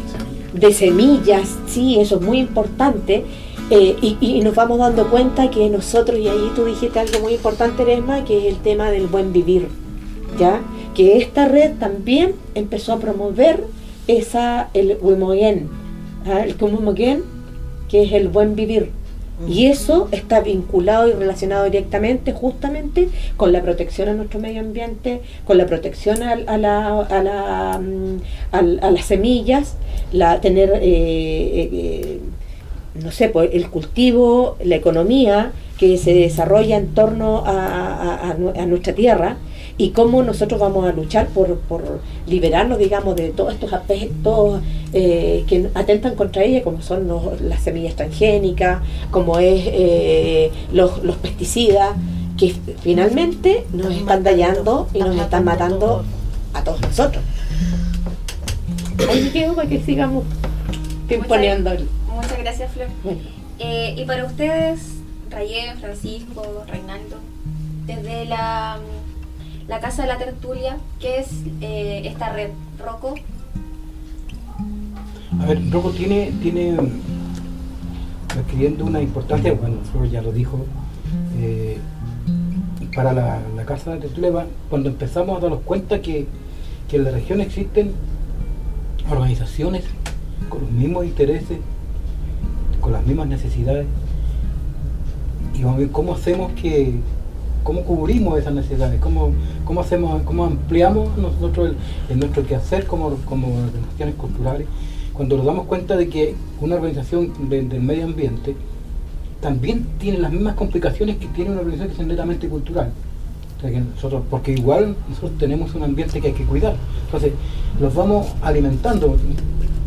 de 0.52 0.72
semillas, 0.72 1.58
sí, 1.66 2.00
eso 2.00 2.16
es 2.16 2.22
muy 2.22 2.38
importante. 2.38 3.24
Eh, 3.68 3.96
y, 4.20 4.40
nos 4.40 4.54
vamos 4.54 4.78
dando 4.78 5.10
cuenta 5.10 5.50
que 5.50 5.68
nosotros, 5.68 6.18
y 6.18 6.28
ahí 6.28 6.52
tú 6.54 6.64
dijiste 6.64 7.00
algo 7.00 7.18
muy 7.20 7.34
importante, 7.34 7.84
Resma, 7.84 8.24
que 8.24 8.38
es 8.38 8.54
el 8.54 8.60
tema 8.60 8.90
del 8.90 9.08
buen 9.08 9.32
vivir, 9.32 9.66
¿ya? 10.38 10.60
Que 10.94 11.18
esta 11.18 11.48
red 11.48 11.72
también 11.78 12.34
empezó 12.54 12.92
a 12.92 13.00
promover 13.00 13.64
esa, 14.06 14.70
el 14.72 14.96
Wimogen, 15.00 15.68
¿ah? 16.26 16.42
el 16.44 16.54
que 17.88 18.02
es 18.02 18.12
el 18.12 18.28
buen 18.28 18.54
vivir. 18.54 18.90
Y 19.46 19.66
eso 19.66 20.08
está 20.12 20.40
vinculado 20.40 21.08
y 21.08 21.12
relacionado 21.12 21.64
directamente 21.64 22.32
justamente 22.32 23.08
con 23.36 23.52
la 23.52 23.60
protección 23.60 24.08
a 24.08 24.14
nuestro 24.14 24.40
medio 24.40 24.60
ambiente, 24.60 25.20
con 25.44 25.58
la 25.58 25.66
protección 25.66 26.22
a, 26.22 26.36
la, 26.36 27.00
a, 27.00 27.22
la, 27.22 27.78
mm, 27.78 28.20
a, 28.52 28.90
las 28.90 29.04
semillas, 29.04 29.76
la, 30.10 30.40
tener, 30.40 30.70
eh, 30.76 30.80
eh, 30.82 32.20
no 32.94 33.10
sé, 33.10 33.28
pues, 33.28 33.50
el 33.52 33.68
cultivo, 33.68 34.56
la 34.64 34.76
economía 34.76 35.52
que 35.78 35.98
se 35.98 36.14
desarrolla 36.14 36.78
en 36.78 36.94
torno 36.94 37.42
a, 37.44 38.30
a 38.30 38.66
nuestra 38.66 38.94
tierra 38.94 39.36
y 39.78 39.90
cómo 39.90 40.22
nosotros 40.22 40.58
vamos 40.58 40.86
a 40.88 40.92
luchar 40.92 41.28
por, 41.28 41.58
por 41.58 42.00
liberarnos, 42.26 42.78
digamos, 42.78 43.14
de 43.16 43.28
todos 43.30 43.52
estos 43.52 43.72
aspectos 43.72 44.62
eh, 44.92 45.44
que 45.46 45.68
atentan 45.74 46.14
contra 46.14 46.42
ella, 46.44 46.62
como 46.62 46.80
son 46.80 47.08
las 47.42 47.62
semillas 47.62 47.94
transgénicas, 47.94 48.80
como 49.10 49.38
es 49.38 49.64
eh, 49.66 50.50
los, 50.72 50.92
pesticidas, 51.16 51.90
que 52.38 52.54
finalmente 52.80 53.66
nos 53.72 53.94
están 53.94 54.22
dañando 54.22 54.88
y 54.94 55.00
nos 55.00 55.16
están 55.16 55.44
matando 55.44 56.04
a 56.54 56.64
todos 56.64 56.80
nosotros. 56.80 57.22
Ahí 59.10 59.28
quedo 59.30 59.54
para 59.54 59.68
que 59.68 59.80
sigamos 59.82 60.24
imponiendo. 61.10 61.70
Muchas, 62.14 62.38
gracias, 62.38 62.72
Flor. 62.72 62.88
Eh, 63.58 63.94
y 63.98 64.04
para 64.04 64.24
ustedes, 64.24 64.80
Rayén, 65.30 65.78
Francisco, 65.78 66.64
Reinaldo, 66.66 67.16
desde 67.86 68.24
la 68.24 68.78
la 69.68 69.80
Casa 69.80 70.02
de 70.02 70.08
la 70.08 70.18
Tertulia, 70.18 70.76
que 71.00 71.18
es 71.18 71.28
eh, 71.60 72.02
esta 72.04 72.32
red, 72.32 72.50
Rocco. 72.78 73.14
A 75.40 75.46
ver, 75.46 75.70
Rocco 75.70 75.90
tiene, 75.90 76.32
tiene 76.40 76.76
adquiriendo 78.38 78.84
una 78.84 79.02
importancia, 79.02 79.52
bueno, 79.54 79.78
ya 80.10 80.22
lo 80.22 80.32
dijo, 80.32 80.64
eh, 81.38 81.78
para 82.94 83.12
la, 83.12 83.40
Casa 83.66 83.90
de 83.90 83.96
la 83.96 84.02
Tertulia, 84.02 84.46
cuando 84.70 84.88
empezamos 84.88 85.36
a 85.36 85.40
darnos 85.40 85.60
cuenta 85.62 86.00
que, 86.00 86.26
en 86.92 87.04
la 87.04 87.10
región 87.10 87.40
existen 87.40 87.92
organizaciones 89.10 89.84
con 90.48 90.62
los 90.62 90.70
mismos 90.70 91.04
intereses, 91.04 91.58
con 92.80 92.92
las 92.92 93.04
mismas 93.04 93.26
necesidades, 93.26 93.86
y 95.52 95.62
vamos 95.62 95.76
a 95.76 95.80
ver 95.80 95.90
cómo 95.90 96.14
hacemos 96.14 96.52
que 96.52 96.94
cómo 97.66 97.82
cubrimos 97.82 98.38
esas 98.38 98.54
necesidades, 98.54 99.00
cómo, 99.00 99.32
cómo 99.64 99.80
hacemos, 99.80 100.22
cómo 100.22 100.44
ampliamos 100.44 101.18
nosotros 101.18 101.72
el, 102.08 102.18
nuestro 102.20 102.46
quehacer 102.46 102.86
como, 102.86 103.16
como 103.24 103.48
organizaciones 103.48 104.14
culturales, 104.14 104.68
cuando 105.12 105.36
nos 105.36 105.46
damos 105.46 105.66
cuenta 105.66 105.96
de 105.96 106.08
que 106.08 106.36
una 106.60 106.76
organización 106.76 107.32
del 107.50 107.80
medio 107.80 108.04
ambiente 108.04 108.54
también 109.40 109.84
tiene 109.98 110.18
las 110.18 110.30
mismas 110.30 110.54
complicaciones 110.54 111.16
que 111.16 111.26
tiene 111.26 111.50
una 111.50 111.60
organización 111.62 111.96
que 111.96 112.02
es 112.02 112.08
netamente 112.08 112.48
cultural. 112.48 112.92
nosotros, 113.94 114.22
porque 114.30 114.52
igual 114.52 114.94
nosotros 115.08 115.36
tenemos 115.36 115.74
un 115.74 115.82
ambiente 115.82 116.20
que 116.20 116.28
hay 116.28 116.34
que 116.34 116.44
cuidar. 116.44 116.76
Entonces, 117.06 117.32
los 117.80 117.92
vamos 117.92 118.28
alimentando 118.42 119.16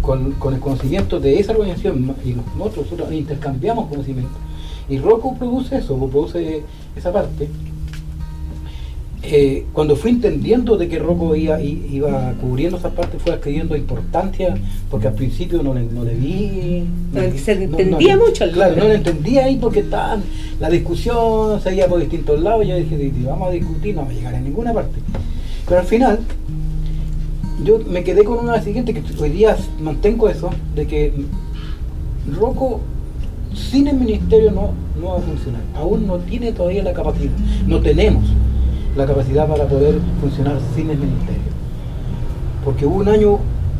con, 0.01 0.36
el 0.53 0.59
conocimiento 0.59 1.17
de 1.21 1.39
esa 1.39 1.53
organización 1.53 2.13
y 2.25 2.33
nosotros, 2.33 2.91
nosotros 2.91 3.13
intercambiamos 3.13 3.88
conocimiento. 3.88 4.36
Y 4.89 4.98
Rocco 4.98 5.36
produce 5.36 5.77
eso, 5.77 5.95
produce 6.09 6.63
esa 6.95 7.13
parte. 7.13 7.48
Eh, 9.21 9.65
cuando 9.73 9.97
fui 9.97 10.11
entendiendo 10.11 10.77
de 10.77 10.88
que 10.88 10.97
Rocco 10.97 11.35
iba, 11.35 11.61
iba 11.61 12.33
cubriendo 12.39 12.77
esa 12.77 12.91
parte, 12.91 13.19
fue 13.19 13.33
adquiriendo 13.33 13.75
importancia, 13.75 14.55
porque 14.89 15.07
al 15.07 15.13
principio 15.13 15.61
no 15.61 15.73
le, 15.73 15.83
no 15.83 16.05
le 16.05 16.15
vi. 16.15 16.85
se 17.38 17.51
entendía 17.51 18.15
mucho. 18.15 18.49
Claro, 18.51 18.77
no 18.77 18.88
le 18.88 18.95
entendía 18.95 19.45
ahí 19.45 19.57
porque 19.57 19.81
estaban, 19.81 20.23
la 20.59 20.69
discusión 20.69 21.61
seguía 21.61 21.88
por 21.88 21.99
distintos 21.99 22.39
lados. 22.41 22.65
Yo 22.65 22.77
dije, 22.77 23.11
vamos 23.25 23.49
a 23.49 23.51
discutir, 23.51 23.95
no 23.95 24.03
va 24.05 24.09
a 24.09 24.13
llegar 24.13 24.35
a 24.35 24.39
ninguna 24.39 24.73
parte. 24.73 24.99
Pero 25.67 25.81
al 25.81 25.85
final, 25.85 26.19
yo 27.65 27.79
me 27.89 28.03
quedé 28.03 28.23
con 28.23 28.39
una 28.39 28.61
siguiente, 28.61 28.93
que 28.93 29.03
hoy 29.21 29.29
día 29.29 29.57
mantengo 29.81 30.29
eso, 30.29 30.49
de 30.75 30.88
que 30.88 31.13
Rocco 32.39 32.79
sin 33.53 33.88
el 33.88 33.97
ministerio 33.97 34.51
no, 34.51 34.71
no 34.99 35.09
va 35.09 35.17
a 35.17 35.21
funcionar. 35.21 35.61
Aún 35.75 36.07
no 36.07 36.17
tiene 36.19 36.53
todavía 36.53 36.83
la 36.83 36.93
capacidad. 36.93 37.31
No 37.67 37.81
tenemos. 37.81 38.23
La 38.96 39.05
capacidad 39.05 39.48
para 39.48 39.65
poder 39.65 40.00
funcionar 40.19 40.58
sin 40.75 40.89
el 40.89 40.98
ministerio. 40.98 41.51
Porque 42.63 42.86
hubo 42.86 42.96
un 42.98 43.08
año, 43.08 43.39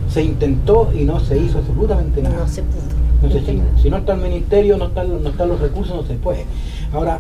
se 0.10 0.24
intentó 0.24 0.92
y 0.94 1.04
no 1.04 1.20
se 1.20 1.38
hizo 1.38 1.60
absolutamente 1.60 2.22
nada. 2.22 2.38
No 2.38 2.48
se 2.48 2.64
pudo. 2.64 2.82
No 3.22 3.30
se 3.30 3.40
hizo. 3.40 3.64
Si 3.82 3.90
no 3.90 3.98
está 3.98 4.14
el 4.14 4.22
ministerio, 4.22 4.78
no 4.78 4.86
están, 4.86 5.22
no 5.22 5.30
están 5.30 5.50
los 5.50 5.60
recursos, 5.60 5.96
no 5.96 6.04
se 6.04 6.16
puede. 6.16 6.46
Ahora, 6.94 7.20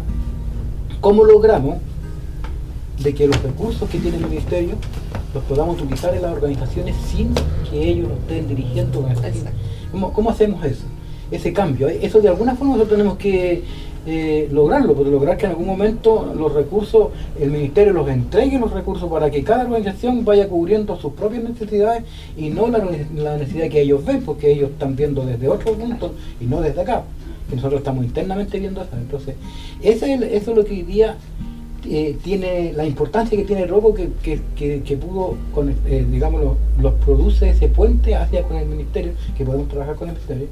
¿cómo 1.01 1.23
logramos 1.23 1.77
de 3.03 3.13
que 3.13 3.27
los 3.27 3.41
recursos 3.41 3.89
que 3.89 3.99
tiene 3.99 4.17
el 4.17 4.25
ministerio 4.25 4.75
los 5.33 5.43
podamos 5.43 5.79
utilizar 5.81 6.13
en 6.15 6.21
las 6.21 6.33
organizaciones 6.33 6.95
sin 7.11 7.33
que 7.69 7.89
ellos 7.89 8.09
lo 8.09 8.15
estén 8.15 8.47
dirigiendo? 8.47 9.05
¿Cómo, 9.91 10.13
¿Cómo 10.13 10.29
hacemos 10.29 10.63
eso? 10.63 10.85
Ese 11.31 11.53
cambio. 11.53 11.87
Eso 11.87 12.19
de 12.21 12.29
alguna 12.29 12.55
forma 12.55 12.73
nosotros 12.73 12.97
tenemos 12.97 13.17
que 13.17 13.63
eh, 14.05 14.47
lograrlo, 14.51 14.93
lograr 15.03 15.37
que 15.37 15.45
en 15.45 15.51
algún 15.51 15.67
momento 15.67 16.33
los 16.35 16.53
recursos, 16.53 17.09
el 17.39 17.51
ministerio 17.51 17.91
los 17.91 18.07
entregue 18.09 18.57
los 18.57 18.71
recursos 18.71 19.09
para 19.09 19.29
que 19.29 19.43
cada 19.43 19.65
organización 19.65 20.23
vaya 20.23 20.47
cubriendo 20.47 20.95
sus 20.95 21.13
propias 21.13 21.43
necesidades 21.43 22.03
y 22.37 22.49
no 22.49 22.67
la, 22.69 22.79
necesidad 23.37 23.69
que 23.69 23.81
ellos 23.81 24.05
ven, 24.05 24.23
porque 24.23 24.51
ellos 24.51 24.71
están 24.71 24.95
viendo 24.95 25.25
desde 25.25 25.49
otro 25.49 25.73
punto 25.73 26.13
y 26.39 26.45
no 26.45 26.61
desde 26.61 26.81
acá. 26.81 27.03
Que 27.49 27.55
nosotros 27.55 27.79
estamos 27.79 28.05
internamente 28.05 28.59
viendo 28.59 28.81
eso. 28.81 28.95
Entonces, 28.95 29.35
ese 29.81 30.13
es, 30.13 30.21
eso 30.21 30.51
es 30.51 30.57
lo 30.57 30.63
que 30.63 30.71
hoy 30.71 30.83
día 30.83 31.17
eh, 31.85 32.17
tiene 32.23 32.71
la 32.73 32.85
importancia 32.85 33.37
que 33.37 33.43
tiene 33.43 33.63
el 33.63 33.69
robo 33.69 33.93
que, 33.93 34.09
que, 34.23 34.39
que, 34.55 34.81
que 34.81 34.97
pudo, 34.97 35.35
con, 35.53 35.69
eh, 35.69 36.05
digamos, 36.09 36.41
los, 36.41 36.57
los 36.81 36.93
produce 37.05 37.49
ese 37.49 37.67
puente 37.67 38.15
hacia 38.15 38.43
con 38.43 38.57
el 38.57 38.67
ministerio, 38.67 39.13
que 39.37 39.43
podemos 39.43 39.67
trabajar 39.67 39.95
con 39.95 40.09
el 40.09 40.15
ministerio. 40.15 40.47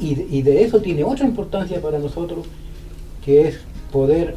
Y, 0.00 0.42
de- 0.42 0.64
eso 0.64 0.80
tiene 0.80 1.04
otra 1.04 1.24
importancia 1.24 1.80
para 1.80 1.98
nosotros, 1.98 2.46
que 3.24 3.48
es 3.48 3.58
poder 3.92 4.36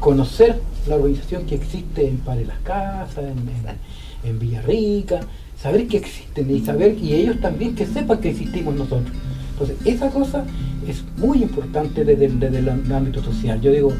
conocer 0.00 0.60
la 0.88 0.96
organización 0.96 1.46
que 1.46 1.54
existe 1.54 2.06
en 2.08 2.18
Pare 2.18 2.44
las 2.44 2.58
Casas, 2.60 3.18
en, 3.18 3.38
en, 3.38 4.28
en 4.30 4.38
Villarrica, 4.38 5.20
saber 5.60 5.86
que 5.88 5.98
existen 5.98 6.50
y 6.54 6.60
saber 6.60 6.96
y 6.98 7.14
ellos 7.14 7.40
también 7.40 7.74
que 7.74 7.86
sepan 7.86 8.18
que 8.20 8.30
existimos 8.30 8.74
nosotros. 8.74 9.12
Entonces, 9.52 9.76
esa 9.84 10.08
cosa 10.10 10.44
es 10.88 11.04
muy 11.18 11.42
importante 11.42 12.04
desde, 12.04 12.26
el 12.58 12.68
ámbito 12.92 13.22
social. 13.22 13.60
Yo 13.60 13.70
digo, 13.70 13.92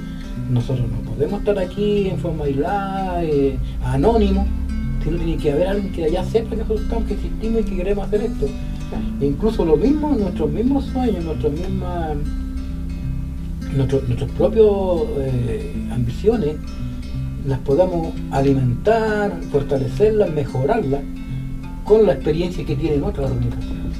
nosotros 0.51 0.87
no 0.91 0.99
podemos 1.11 1.41
estar 1.41 1.59
aquí 1.59 2.09
en 2.09 2.19
forma 2.19 2.45
aislada, 2.45 3.23
eh, 3.25 3.57
anónimo, 3.85 4.47
sino 5.05 5.19
tiene 5.19 5.37
que 5.37 5.53
haber 5.53 5.67
alguien 5.69 5.93
que 5.93 6.05
allá 6.05 6.25
sepa 6.25 6.51
que 6.51 6.57
nosotros 6.57 6.81
estamos, 6.83 7.05
que 7.05 7.15
existimos 7.15 7.61
y 7.61 7.65
que 7.65 7.77
queremos 7.77 8.07
hacer 8.07 8.23
esto. 8.23 8.47
Incluso 9.21 9.65
lo 9.65 9.77
mismo, 9.77 10.11
nuestros 10.19 10.51
mismos 10.51 10.85
sueños, 10.87 11.25
nuestras 11.25 11.53
mismas 11.53 12.17
nuestro- 13.77 14.03
nuestros 14.03 14.31
propios 14.33 15.03
eh, 15.19 15.89
ambiciones 15.93 16.57
las 17.47 17.59
podamos 17.61 18.09
alimentar, 18.31 19.41
fortalecerlas, 19.51 20.31
mejorarlas 20.33 21.01
con 21.85 22.05
la 22.07 22.13
experiencia 22.15 22.65
que 22.67 22.77
tienen 22.77 23.03
otras 23.05 23.31
organizaciones. 23.31 23.97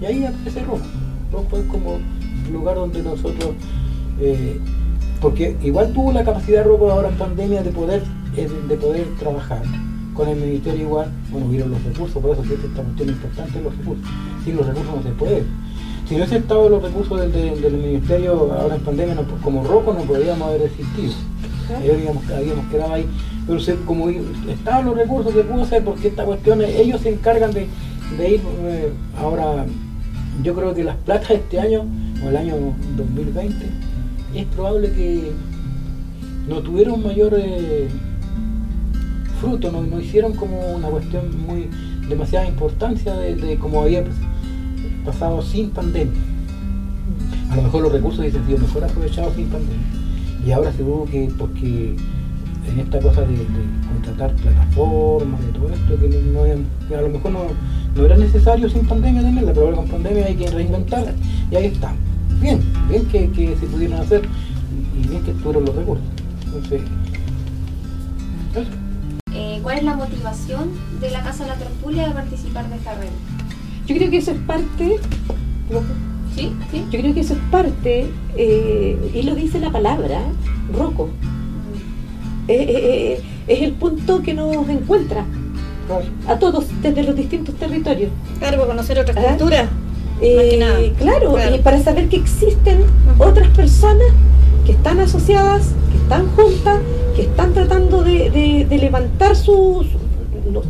Y 0.00 0.04
ahí 0.04 0.24
aparece 0.24 0.62
Roma. 0.64 0.84
Roma 1.32 1.48
es 1.52 1.64
como 1.70 1.94
un 1.94 2.52
lugar 2.52 2.76
donde 2.76 3.02
nosotros, 3.02 3.50
eh, 4.20 4.60
porque 5.20 5.56
igual 5.62 5.92
tuvo 5.92 6.12
la 6.12 6.24
capacidad 6.24 6.64
Roma 6.64 6.92
ahora 6.92 7.08
en 7.08 7.16
pandemia 7.16 7.62
de 7.62 7.70
poder, 7.70 8.02
eh, 8.36 8.48
de 8.68 8.76
poder 8.76 9.06
trabajar. 9.18 9.62
Con 10.16 10.28
el 10.28 10.36
ministerio 10.36 10.82
igual, 10.82 11.10
bueno, 11.30 11.46
hubieron 11.48 11.70
los 11.72 11.82
recursos, 11.84 12.22
por 12.22 12.32
eso 12.32 12.42
que 12.42 12.54
esta 12.54 12.82
cuestión 12.82 13.08
importante 13.10 13.60
los 13.60 13.76
recursos. 13.76 14.06
Sin 14.44 14.56
los 14.56 14.66
recursos 14.66 14.94
no 14.96 15.02
se 15.02 15.10
puede. 15.10 15.42
Si 16.08 16.14
no 16.14 16.18
hubiese 16.20 16.36
estado 16.38 16.68
los 16.70 16.82
recursos 16.82 17.20
del, 17.20 17.32
del- 17.32 17.60
del 17.60 17.72
ministerio 17.74 18.52
ahora 18.58 18.76
en 18.76 18.80
pandemia, 18.82 19.14
no- 19.14 19.26
como 19.42 19.62
rojo 19.64 19.92
no 19.92 20.00
podríamos 20.00 20.48
haber 20.48 20.62
existido. 20.62 21.12
Ellos 21.82 21.96
habíamos, 21.96 22.30
habíamos 22.30 22.66
quedado 22.66 22.94
ahí. 22.94 23.06
Pero 23.46 23.60
se- 23.60 23.74
como 23.84 24.08
estaban 24.08 24.86
los 24.86 24.96
recursos 24.96 25.34
que 25.34 25.42
pudo 25.42 25.62
hacer, 25.64 25.84
porque 25.84 26.08
esta 26.08 26.24
cuestión, 26.24 26.62
eh, 26.62 26.80
ellos 26.80 27.00
se 27.02 27.10
encargan 27.10 27.52
de, 27.52 27.66
de 28.16 28.30
ir 28.30 28.40
eh, 28.64 28.92
ahora, 29.20 29.66
yo 30.42 30.54
creo 30.54 30.72
que 30.74 30.84
las 30.84 30.96
platas 30.96 31.28
de 31.28 31.34
este 31.36 31.60
año, 31.60 31.84
o 32.24 32.28
el 32.28 32.36
año 32.36 32.54
2020, 32.96 33.66
es 34.34 34.44
probable 34.46 34.92
que 34.92 35.32
no 36.48 36.60
tuvieron 36.60 37.02
mayor 37.02 37.34
eh, 37.36 37.88
fruto, 39.40 39.70
no, 39.70 40.00
hicieron 40.00 40.34
como 40.34 40.74
una 40.74 40.88
cuestión 40.88 41.24
muy 41.46 41.68
demasiada 42.08 42.46
importancia 42.46 43.14
de, 43.14 43.56
como 43.56 43.82
había 43.82 44.04
pasado 45.04 45.42
sin 45.42 45.70
pandemia. 45.70 46.20
A 47.50 47.56
lo 47.56 47.62
mejor 47.62 47.82
los 47.82 47.92
recursos 47.92 48.20
hubiesen 48.20 48.44
sido 48.46 48.58
mejor 48.58 48.84
aprovechados 48.84 49.34
sin 49.34 49.46
pandemia. 49.46 49.86
Y 50.44 50.52
ahora 50.52 50.72
se 50.72 50.82
hubo 50.82 51.06
que, 51.06 51.30
porque 51.38 51.96
en 52.68 52.80
esta 52.80 53.00
cosa 53.00 53.22
de, 53.22 53.36
contratar 53.92 54.34
plataformas, 54.34 55.40
de 55.40 55.52
todo 55.52 55.68
esto, 55.70 55.98
que, 55.98 56.08
no, 56.08 56.42
no 56.90 56.98
a 56.98 57.02
lo 57.02 57.08
mejor 57.08 57.32
no, 57.32 57.40
no 57.94 58.04
era 58.04 58.16
necesario 58.16 58.68
sin 58.68 58.86
pandemia 58.86 59.22
tenerla, 59.22 59.52
pero 59.52 59.66
ahora 59.66 59.76
con 59.78 59.88
pandemia 59.88 60.26
hay 60.26 60.36
que 60.36 60.50
reinventarla 60.50 61.12
y 61.50 61.56
ahí 61.56 61.66
estamos. 61.66 61.98
Bien, 62.40 62.60
bien 62.88 63.06
que, 63.06 63.30
que 63.30 63.56
se 63.56 63.66
pudieron 63.66 64.00
hacer 64.00 64.22
y 64.94 65.08
bien 65.08 65.22
que 65.22 65.32
tuvieron 65.32 65.64
los 65.64 65.74
recursos. 65.74 66.04
Entonces, 66.46 66.82
eso. 68.54 68.85
Motivación 70.30 70.70
de 71.00 71.10
la 71.10 71.22
Casa 71.22 71.44
de 71.44 71.50
la 71.50 71.56
Tertulia 71.56 72.08
de 72.08 72.14
participar 72.14 72.68
de 72.68 72.76
esta 72.76 72.94
red? 72.94 73.08
Yo 73.86 73.96
creo 73.96 74.10
que 74.10 74.16
eso 74.18 74.32
es 74.32 74.38
parte, 74.38 74.96
¿Sí? 76.34 76.52
¿Sí? 76.70 76.84
yo 76.90 77.00
creo 77.00 77.14
que 77.14 77.20
eso 77.20 77.34
es 77.34 77.38
parte, 77.50 78.06
eh, 78.36 79.10
y 79.14 79.22
lo 79.22 79.34
dice 79.34 79.60
la 79.60 79.70
palabra, 79.70 80.20
roco. 80.76 81.08
Eh, 82.48 82.54
eh, 82.54 82.66
eh, 82.68 83.22
es 83.48 83.62
el 83.62 83.72
punto 83.72 84.22
que 84.22 84.34
nos 84.34 84.68
encuentra 84.68 85.24
a 86.28 86.38
todos 86.38 86.66
desde 86.82 87.04
los 87.04 87.14
distintos 87.14 87.54
territorios. 87.54 88.10
Claro, 88.40 88.56
para 88.58 88.68
conocer 88.68 88.98
otras 88.98 89.16
Ah. 89.16 89.28
culturas. 89.30 89.68
Eh. 90.20 90.92
Claro, 90.98 91.34
Claro. 91.34 91.54
y 91.56 91.58
para 91.60 91.80
saber 91.82 92.08
que 92.08 92.16
existen 92.16 92.78
otras 93.18 93.48
personas 93.50 94.06
que 94.64 94.72
están 94.72 94.98
asociadas, 94.98 95.68
que 95.92 95.98
están 95.98 96.26
juntas, 96.34 96.80
que 97.14 97.22
están 97.22 97.52
tratando 97.54 98.02
de, 98.02 98.30
de- 98.30 98.66
de 98.68 98.78
levantar 98.78 99.36
su, 99.36 99.86
su- 99.90 100.05
no, 100.52 100.62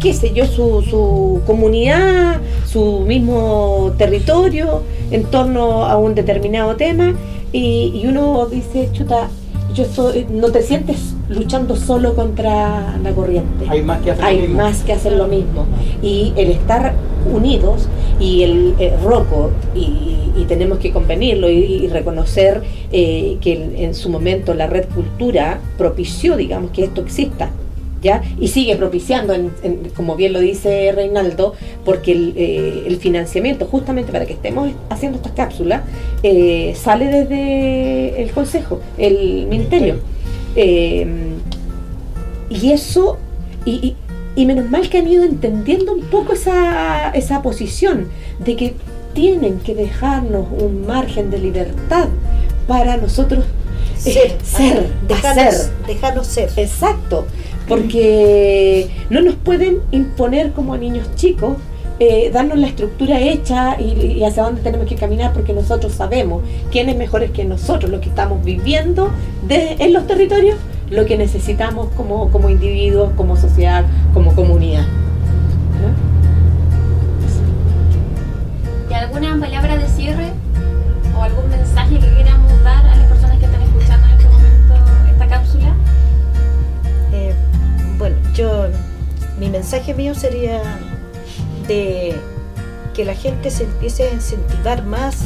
qué 0.00 0.12
sé 0.12 0.32
yo, 0.32 0.46
su, 0.46 0.82
su 0.82 1.40
comunidad, 1.46 2.40
su 2.66 3.00
mismo 3.00 3.92
territorio 3.98 4.82
en 5.10 5.24
torno 5.24 5.84
a 5.86 5.96
un 5.96 6.14
determinado 6.14 6.76
tema 6.76 7.14
y, 7.52 7.92
y 7.94 8.06
uno 8.06 8.46
dice, 8.46 8.88
chuta, 8.92 9.28
yo 9.74 9.84
soy, 9.84 10.26
no 10.30 10.50
te 10.50 10.62
sientes 10.62 11.14
luchando 11.28 11.76
solo 11.76 12.14
contra 12.14 12.96
la 13.02 13.10
corriente 13.12 13.66
Hay 13.68 13.82
más 13.82 14.00
que 14.00 14.10
hacer. 14.12 14.24
hay 14.24 14.36
lo 14.36 14.42
mismo. 14.42 14.56
más 14.62 14.82
que 14.82 14.92
hacer 14.92 15.12
lo 15.12 15.26
mismo. 15.26 15.66
Y 16.02 16.32
el 16.36 16.50
estar 16.50 16.94
unidos 17.32 17.88
y 18.20 18.42
el, 18.42 18.74
eh, 18.78 18.94
roco, 19.02 19.50
y, 19.74 20.30
y 20.36 20.44
tenemos 20.46 20.78
que 20.78 20.92
convenirlo 20.92 21.50
y, 21.50 21.56
y 21.56 21.88
reconocer 21.88 22.62
eh, 22.92 23.36
que 23.40 23.52
en, 23.54 23.76
en 23.76 23.94
su 23.94 24.08
momento 24.08 24.54
la 24.54 24.66
red 24.66 24.86
cultura 24.94 25.60
propició, 25.76 26.36
digamos, 26.36 26.70
que 26.70 26.84
esto 26.84 27.00
exista. 27.00 27.50
¿Ya? 28.06 28.22
Y 28.40 28.46
sigue 28.48 28.76
propiciando, 28.76 29.34
en- 29.34 29.50
en- 29.64 29.90
como 29.96 30.14
bien 30.14 30.32
lo 30.32 30.38
dice 30.38 30.92
Reinaldo, 30.94 31.54
porque 31.84 32.12
el, 32.12 32.34
eh, 32.36 32.84
el 32.86 32.98
financiamiento, 32.98 33.66
justamente 33.66 34.12
para 34.12 34.26
que 34.26 34.34
estemos 34.34 34.70
haciendo 34.90 35.16
estas 35.18 35.32
cápsulas, 35.32 35.82
eh, 36.22 36.72
sale 36.76 37.06
desde 37.06 38.22
el 38.22 38.30
Consejo, 38.30 38.80
el 38.96 39.46
Ministerio. 39.48 39.96
Eh, 40.54 41.04
y 42.48 42.70
eso, 42.70 43.18
y, 43.64 43.72
y- 43.72 43.96
y 44.40 44.46
menos 44.46 44.70
mal 44.70 44.88
que 44.88 44.98
han 44.98 45.08
ido 45.08 45.24
entendiendo 45.24 45.92
un 45.92 46.02
poco 46.02 46.34
esa, 46.34 47.10
esa 47.10 47.42
posición 47.42 48.06
de 48.38 48.54
que 48.54 48.74
tienen 49.14 49.58
que 49.58 49.74
dejarnos 49.74 50.46
un 50.60 50.86
margen 50.86 51.30
de 51.32 51.38
libertad 51.38 52.06
para 52.68 52.98
nosotros 52.98 53.44
Ser, 53.96 54.36
ser, 54.44 54.90
dejarnos, 55.08 55.46
hacer. 55.54 55.72
dejarnos 55.88 56.26
ser. 56.26 56.50
Exacto, 56.56 57.26
porque 57.68 58.88
no 59.10 59.20
nos 59.22 59.34
pueden 59.34 59.80
imponer 59.90 60.52
como 60.52 60.76
niños 60.76 61.08
chicos, 61.16 61.56
eh, 61.98 62.30
darnos 62.30 62.58
la 62.58 62.66
estructura 62.66 63.18
hecha 63.20 63.80
y, 63.80 64.22
hacia 64.22 64.42
dónde 64.42 64.60
tenemos 64.60 64.86
que 64.86 64.96
caminar, 64.96 65.32
porque 65.32 65.52
nosotros 65.52 65.94
sabemos 65.94 66.42
quién 66.70 66.88
es 66.90 67.30
que 67.30 67.44
nosotros, 67.44 67.90
lo 67.90 68.00
que 68.00 68.08
estamos 68.08 68.44
viviendo 68.44 69.10
en 69.48 69.92
los 69.92 70.06
territorios, 70.06 70.56
lo 70.90 71.06
que 71.06 71.16
necesitamos 71.16 71.88
como, 71.96 72.30
como 72.30 72.50
individuos, 72.50 73.12
como 73.16 73.36
sociedad, 73.36 73.84
como 74.12 74.34
comunidad. 74.34 74.84
¿Y 78.90 78.94
alguna 78.94 79.38
palabra 79.40 79.76
de 79.76 79.88
cierre 79.88 80.28
o 81.16 81.22
algún 81.22 81.48
mensaje 81.48 81.98
que 81.98 82.06
yo, 88.36 88.66
mi 89.38 89.48
mensaje 89.48 89.94
mío 89.94 90.14
sería 90.14 90.62
de 91.66 92.14
que 92.94 93.04
la 93.04 93.14
gente 93.14 93.50
se 93.50 93.64
empiece 93.64 94.04
a 94.04 94.12
incentivar 94.12 94.84
más, 94.84 95.16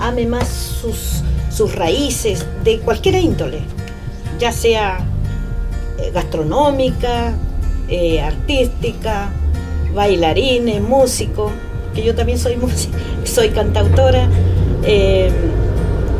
ame 0.00 0.26
más 0.26 0.48
sus, 0.48 1.22
sus 1.50 1.74
raíces, 1.74 2.46
de 2.64 2.78
cualquier 2.80 3.16
índole, 3.16 3.60
ya 4.38 4.52
sea 4.52 4.98
eh, 5.98 6.10
gastronómica, 6.12 7.34
eh, 7.88 8.20
artística, 8.20 9.30
bailarines, 9.94 10.80
músicos, 10.80 11.52
que 11.94 12.04
yo 12.04 12.14
también 12.14 12.38
soy 12.38 12.56
soy 13.24 13.50
cantautora, 13.50 14.28
eh, 14.84 15.30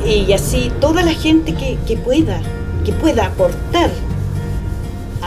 y 0.06 0.32
así 0.32 0.72
toda 0.80 1.02
la 1.02 1.12
gente 1.12 1.54
que, 1.54 1.96
pueda, 1.96 2.40
que 2.84 2.92
pueda 2.92 3.26
aportar 3.26 3.90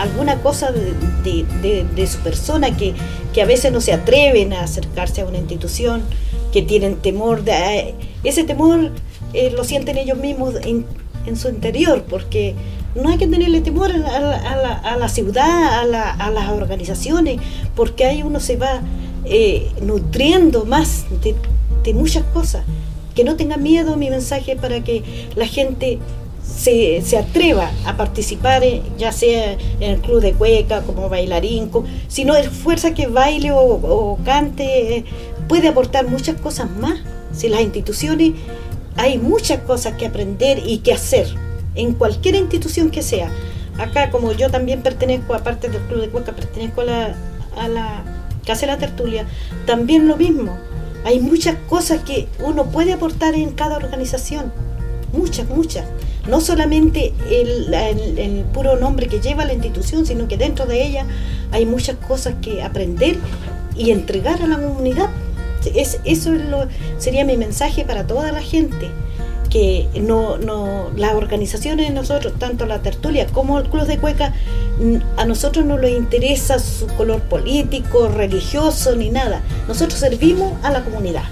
alguna 0.01 0.41
cosa 0.41 0.71
de, 0.71 2.07
su 2.07 2.17
persona 2.19 2.75
que, 2.75 2.93
a 3.41 3.45
veces 3.45 3.71
no 3.71 3.81
se 3.81 3.93
atreven 3.93 4.53
a 4.53 4.63
acercarse 4.63 5.21
a 5.21 5.25
una 5.25 5.37
institución, 5.37 6.01
que 6.51 6.61
tienen 6.61 6.97
temor 6.97 7.43
de 7.43 7.95
ese 8.23 8.43
temor 8.43 8.91
eh, 9.33 9.51
lo 9.55 9.63
sienten 9.63 9.97
ellos 9.97 10.17
mismos 10.17 10.55
en, 10.63 10.85
su 11.37 11.49
interior, 11.49 12.03
porque 12.09 12.55
no 12.95 13.09
hay 13.09 13.17
que 13.17 13.27
tenerle 13.27 13.61
temor 13.61 13.91
a 13.91 14.97
la, 14.97 15.09
ciudad, 15.09 15.81
a, 15.81 16.31
las 16.31 16.49
organizaciones, 16.49 17.39
porque 17.75 18.05
ahí 18.05 18.23
uno 18.23 18.39
se 18.39 18.57
va 18.57 18.81
eh, 19.25 19.69
nutriendo 19.81 20.65
más 20.65 21.05
de, 21.21 21.93
muchas 21.93 22.23
cosas. 22.33 22.65
Que 23.15 23.23
no 23.23 23.35
tenga 23.35 23.57
miedo 23.57 23.97
mi 23.97 24.09
mensaje 24.09 24.55
para 24.55 24.83
que 24.83 25.03
la 25.35 25.45
gente 25.45 25.99
se, 26.43 27.17
atreva 27.17 27.71
a 27.85 27.97
participar, 27.97 28.63
ya 28.97 29.11
sea 29.11 29.53
en 29.53 29.83
el 29.91 29.99
club 29.99 30.21
de 30.21 30.33
cueca, 30.33 30.81
como 30.81 31.09
bailarín, 31.09 31.71
si 32.07 32.25
no 32.25 32.35
es 32.35 32.49
fuerza 32.49 32.93
que 32.93 33.07
baile 33.07 33.51
o, 33.51 34.17
cante, 34.23 35.05
puede 35.47 35.67
aportar 35.67 36.07
muchas 36.07 36.39
cosas 36.39 36.69
más. 36.69 36.99
Si 37.33 37.47
las 37.49 37.61
instituciones 37.61 38.33
hay 38.97 39.17
muchas 39.17 39.59
cosas 39.61 39.95
que 39.95 40.05
aprender 40.05 40.61
y 40.65 40.79
que 40.79 40.93
hacer 40.93 41.27
en 41.75 41.93
cualquier 41.93 42.35
institución 42.35 42.91
que 42.91 43.01
sea. 43.01 43.31
Acá, 43.77 44.11
como 44.11 44.33
yo 44.33 44.51
también 44.51 44.83
pertenezco, 44.83 45.33
aparte 45.33 45.69
del 45.69 45.81
Club 45.83 46.01
de 46.01 46.09
Cueca, 46.09 46.33
pertenezco 46.33 46.81
a 46.81 46.85
la, 46.85 47.15
a 47.57 47.67
la 47.69 48.03
Casa 48.45 48.61
de 48.61 48.73
la 48.73 48.77
Tertulia, 48.77 49.25
también 49.65 50.07
lo 50.07 50.17
mismo. 50.17 50.57
Hay 51.05 51.19
muchas 51.19 51.55
cosas 51.67 52.01
que 52.03 52.27
uno 52.43 52.65
puede 52.65 52.93
aportar 52.93 53.33
en 53.33 53.51
cada 53.51 53.77
organización. 53.77 54.51
Muchas, 55.13 55.47
muchas. 55.47 55.85
No 56.27 56.39
solamente 56.39 57.13
el, 57.29 58.45
puro 58.53 58.77
nombre 58.77 59.07
que 59.07 59.19
lleva 59.19 59.45
la 59.45 59.53
institución, 59.53 60.05
sino 60.05 60.27
que 60.27 60.37
dentro 60.37 60.65
de 60.65 60.85
ella 60.85 61.05
hay 61.51 61.65
muchas 61.65 61.95
cosas 61.95 62.35
que 62.41 62.63
aprender 62.63 63.17
y 63.75 63.91
entregar 63.91 64.41
a 64.41 64.47
la 64.47 64.57
comunidad. 64.57 65.09
Es, 65.75 65.99
eso 66.05 66.31
lo, 66.31 66.67
sería 66.97 67.25
mi 67.25 67.37
mensaje 67.37 67.85
para 67.85 68.07
toda 68.07 68.31
la 68.31 68.41
gente 68.41 68.89
que 69.51 69.89
no, 70.01 70.37
no, 70.37 70.89
las 70.95 71.13
organizaciones 71.13 71.89
de 71.89 71.93
nosotros, 71.93 72.33
tanto 72.39 72.65
la 72.65 72.81
tertulia 72.81 73.27
como 73.27 73.59
el 73.59 73.69
Club 73.69 73.85
de 73.85 73.97
Cueca, 73.97 74.33
a 75.17 75.25
nosotros 75.25 75.65
no 75.65 75.77
nos 75.77 75.91
interesa 75.91 76.57
su 76.57 76.87
color 76.87 77.21
político, 77.23 78.07
religioso 78.07 78.95
ni 78.95 79.09
nada. 79.09 79.41
Nosotros 79.67 79.99
servimos 79.99 80.53
a 80.63 80.71
la 80.71 80.83
comunidad. 80.83 81.23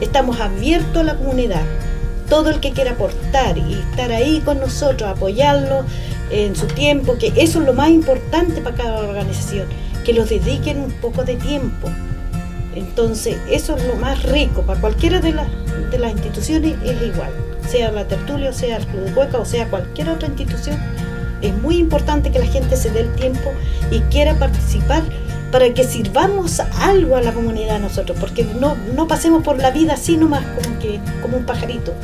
Estamos 0.00 0.40
abiertos 0.40 0.98
a 0.98 1.02
la 1.02 1.16
comunidad. 1.16 1.62
Todo 2.28 2.50
el 2.50 2.60
que 2.60 2.72
quiera 2.72 2.92
aportar 2.92 3.56
y 3.58 3.74
estar 3.74 4.12
ahí 4.12 4.40
con 4.44 4.60
nosotros, 4.60 5.08
apoyarlo 5.08 5.84
en 6.30 6.56
su 6.56 6.66
tiempo, 6.66 7.16
que 7.18 7.32
eso 7.36 7.60
es 7.60 7.66
lo 7.66 7.72
más 7.72 7.90
importante 7.90 8.60
para 8.60 8.76
cada 8.76 9.00
organización, 9.00 9.68
que 10.04 10.12
los 10.12 10.28
dediquen 10.28 10.80
un 10.80 10.92
poco 10.92 11.24
de 11.24 11.36
tiempo 11.36 11.88
entonces, 12.76 13.38
eso 13.50 13.74
es 13.74 13.86
lo 13.86 13.96
más 13.96 14.22
rico 14.24 14.60
para 14.60 14.78
cualquiera 14.78 15.18
de, 15.18 15.32
de 15.32 15.98
las 15.98 16.12
instituciones, 16.12 16.74
es 16.84 17.02
igual, 17.02 17.30
sea 17.66 17.90
la 17.90 18.06
tertulia, 18.06 18.52
sea 18.52 18.76
el 18.76 18.86
Club 18.86 19.04
de 19.04 19.12
Cueca, 19.12 19.38
o 19.38 19.46
sea 19.46 19.68
cualquier 19.68 20.10
otra 20.10 20.28
institución. 20.28 20.78
Es 21.40 21.56
muy 21.62 21.78
importante 21.78 22.30
que 22.30 22.38
la 22.38 22.46
gente 22.46 22.76
se 22.76 22.90
dé 22.90 23.00
el 23.00 23.14
tiempo 23.14 23.50
y 23.90 24.00
quiera 24.10 24.34
participar 24.34 25.02
para 25.50 25.72
que 25.72 25.84
sirvamos 25.84 26.60
algo 26.60 27.16
a 27.16 27.22
la 27.22 27.32
comunidad 27.32 27.80
nosotros, 27.80 28.16
porque 28.20 28.44
no, 28.44 28.76
no 28.94 29.06
pasemos 29.06 29.42
por 29.42 29.58
la 29.58 29.70
vida 29.70 29.94
así 29.94 30.16
nomás 30.16 30.44
como, 30.44 30.78
que, 30.78 31.00
como 31.22 31.36
un 31.36 31.44
pajarito, 31.44 31.94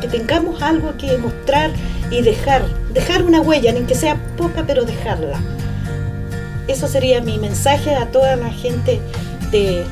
que 0.00 0.08
tengamos 0.08 0.62
algo 0.62 0.96
que 0.96 1.16
mostrar 1.18 1.70
y 2.10 2.22
dejar, 2.22 2.64
dejar 2.92 3.22
una 3.22 3.40
huella, 3.40 3.72
ni 3.72 3.82
que 3.82 3.94
sea 3.94 4.16
poca, 4.36 4.64
pero 4.66 4.84
dejarla. 4.84 5.40
Eso 6.68 6.86
sería 6.88 7.20
mi 7.20 7.38
mensaje 7.38 7.94
a 7.94 8.06
toda 8.06 8.36
la 8.36 8.50
gente 8.50 9.00
de, 9.50 9.84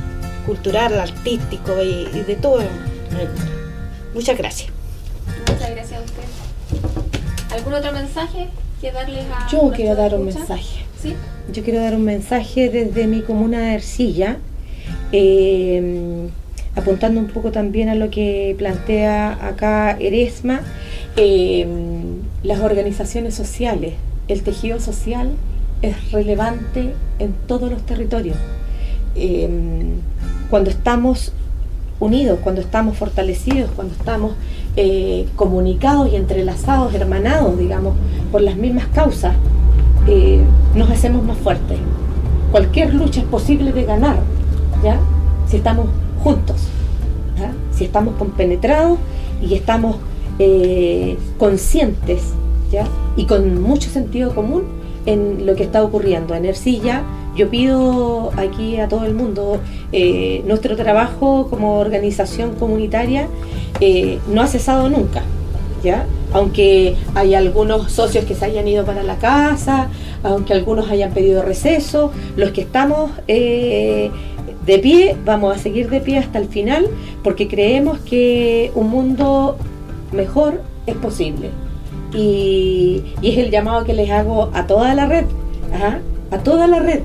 cultural, 0.47 0.99
artístico 0.99 1.83
y, 1.83 2.05
de 2.05 2.37
todo. 2.37 2.63
Muchas 4.15 4.37
gracias. 4.37 4.71
Muchas 5.49 5.71
gracias 5.71 6.01
a 6.01 6.03
usted. 6.03 7.55
¿Algún 7.55 7.75
otro 7.75 7.93
mensaje 7.93 8.49
que 8.81 8.93
darles 8.93 9.27
a 9.33 9.49
Yo 9.49 9.71
quiero 9.75 9.97
dar 9.97 10.15
un 10.15 10.27
mensaje. 10.27 10.90
Yo 11.53 11.63
quiero 11.63 11.81
dar 11.81 11.95
un 11.95 12.05
mensaje 12.05 12.69
desde 12.69 13.07
mi 13.07 13.23
comuna 13.23 13.61
de 13.61 13.75
Ercilla, 13.75 14.37
eh, 15.13 16.29
apuntando 16.77 17.21
un 17.21 17.29
poco 17.29 17.51
también 17.51 17.89
a 17.89 17.95
lo 17.95 18.11
que 18.11 18.55
plantea 18.59 19.47
acá 19.47 19.97
Eresma, 19.99 20.61
eh, 21.17 21.67
las 22.43 22.61
organizaciones 22.61 23.35
sociales, 23.35 23.95
el 24.29 24.43
tejido 24.43 24.79
social 24.79 25.33
es 25.83 26.13
relevante 26.13 26.93
en 27.19 27.33
todos 27.47 27.71
los 27.71 27.85
territorios. 27.87 28.37
Eh, 29.17 29.49
cuando 30.51 30.71
estamos 30.71 31.33
unidos, 31.99 32.39
cuando 32.43 32.61
estamos 32.61 32.97
fortalecidos, 32.97 33.71
cuando 33.77 33.95
estamos 33.95 34.33
eh, 34.77 35.27
comunicados 35.37 36.13
y 36.13 36.17
entrelazados, 36.17 36.95
hermanados, 36.95 37.59
digamos, 37.59 37.95
por 38.33 38.41
las 38.41 38.57
mismas 38.57 38.87
causas, 38.89 39.35
eh, 40.13 40.41
nos 40.75 40.91
hacemos 40.91 41.25
más 41.25 41.39
fuertes. 41.39 41.79
Cualquier 42.51 42.93
lucha 42.93 43.21
es 43.21 43.27
posible 43.27 43.73
de 43.73 43.85
ganar, 43.85 44.17
¿ya? 44.83 44.99
Si 45.47 45.59
estamos 45.59 45.87
juntos, 46.25 46.57
si 47.71 47.85
estamos 47.85 48.17
compenetrados 48.17 48.99
y 49.41 49.55
estamos 49.55 49.97
eh, 50.41 51.17
conscientes, 51.39 52.35
¿ya? 52.73 52.87
Y 53.17 53.27
con 53.27 53.63
mucho 53.63 53.89
sentido 53.89 54.35
común 54.35 54.65
en 55.07 55.47
lo 55.47 55.55
que 55.55 55.63
está 55.63 55.81
ocurriendo. 55.85 56.35
En 56.35 56.45
Ercilla, 56.45 57.03
yo 57.37 57.49
pido 57.49 58.33
aquí 58.37 58.79
a 58.79 58.89
todo 58.89 59.05
el 59.05 59.15
mundo, 59.15 59.61
eh, 59.93 60.43
nuestro 60.45 60.75
trabajo 60.75 61.47
como 61.49 61.79
organización 61.79 62.57
comunitaria 62.57 63.29
no 64.29 64.43
ha 64.43 64.47
cesado 64.49 64.91
nunca, 64.91 65.23
Aunque 66.33 66.97
hay 67.15 67.35
algunos 67.35 67.91
socios 67.91 68.25
que 68.25 68.35
se 68.35 68.45
hayan 68.45 68.69
ido 68.69 68.85
para 68.85 69.03
la 69.03 69.17
casa, 69.17 69.89
aunque 70.23 70.53
algunos 70.53 70.91
hayan 70.91 71.13
pedido 71.13 71.43
receso, 71.43 72.13
los 72.37 72.51
que 72.51 72.61
estamos 72.61 73.11
eh, 73.27 74.11
de 74.67 74.79
pie, 74.79 75.17
vamos 75.25 75.57
a 75.57 75.59
seguir 75.59 75.89
de 75.91 76.01
pie 76.01 76.19
hasta 76.19 76.39
el 76.39 76.49
final, 76.49 76.87
porque 77.25 77.49
creemos 77.49 77.99
que 78.01 78.71
un 78.75 78.91
mundo 78.91 79.57
mejor 80.13 80.63
es 80.87 80.97
posible. 80.97 81.51
Y, 82.15 83.03
es 83.23 83.39
el 83.39 83.51
llamado 83.51 83.85
que 83.85 83.95
les 83.95 84.11
hago 84.11 84.51
a 84.53 84.67
toda 84.67 84.95
la 84.95 85.07
red, 85.07 85.25
a 86.31 86.39
toda 86.39 86.67
la 86.67 86.81
red, 86.81 87.01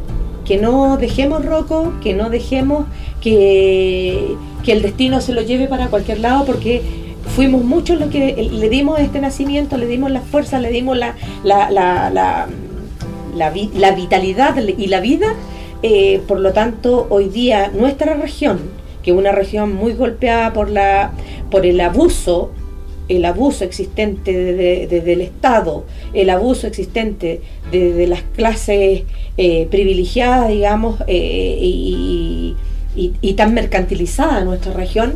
que 0.45 0.57
no 0.57 0.97
dejemos 0.97 1.43
roco, 1.43 1.93
que 2.01 2.13
no 2.13 2.29
dejemos 2.29 2.85
que, 3.21 4.35
el 4.67 4.81
destino 4.81 5.21
se 5.21 5.33
lo 5.33 5.41
lleve 5.41 5.67
para 5.67 5.87
cualquier 5.87 6.19
lado, 6.19 6.45
porque 6.45 6.81
fuimos 7.27 7.63
muchos 7.63 7.99
los 7.99 8.09
que 8.09 8.49
le 8.51 8.69
dimos 8.69 8.99
este 8.99 9.19
nacimiento, 9.19 9.77
le 9.77 9.87
dimos 9.87 10.11
la 10.11 10.21
fuerza, 10.21 10.59
le 10.59 10.71
dimos 10.71 10.97
la, 10.97 11.15
la, 11.43 11.69
la, 11.69 12.47
la, 13.35 13.91
vitalidad 13.91 14.57
y 14.57 14.87
la 14.87 14.99
vida. 14.99 15.33
Eh, 15.83 16.21
por 16.27 16.39
lo 16.39 16.53
tanto, 16.53 17.07
hoy 17.09 17.29
día 17.29 17.69
nuestra 17.73 18.15
región, 18.15 18.59
que 19.03 19.11
es 19.11 19.17
una 19.17 19.31
región 19.31 19.75
muy 19.75 19.93
golpeada 19.93 20.53
por, 20.53 20.69
la, 20.69 21.11
por 21.51 21.65
el 21.65 21.79
abuso 21.81 22.51
el 23.07 23.25
abuso 23.25 23.63
existente 23.63 24.33
desde 24.87 25.13
el 25.13 25.21
Estado, 25.21 25.85
el 26.13 26.29
abuso 26.29 26.67
existente 26.67 27.41
de, 27.71 28.07
las 28.07 28.23
clases 28.35 29.03
eh, 29.37 29.67
privilegiadas, 29.69 30.49
digamos, 30.49 30.99
eh, 31.07 31.57
y, 31.61 32.55
tan 33.35 33.53
mercantilizada 33.53 34.45
nuestra 34.45 34.71
región, 34.71 35.15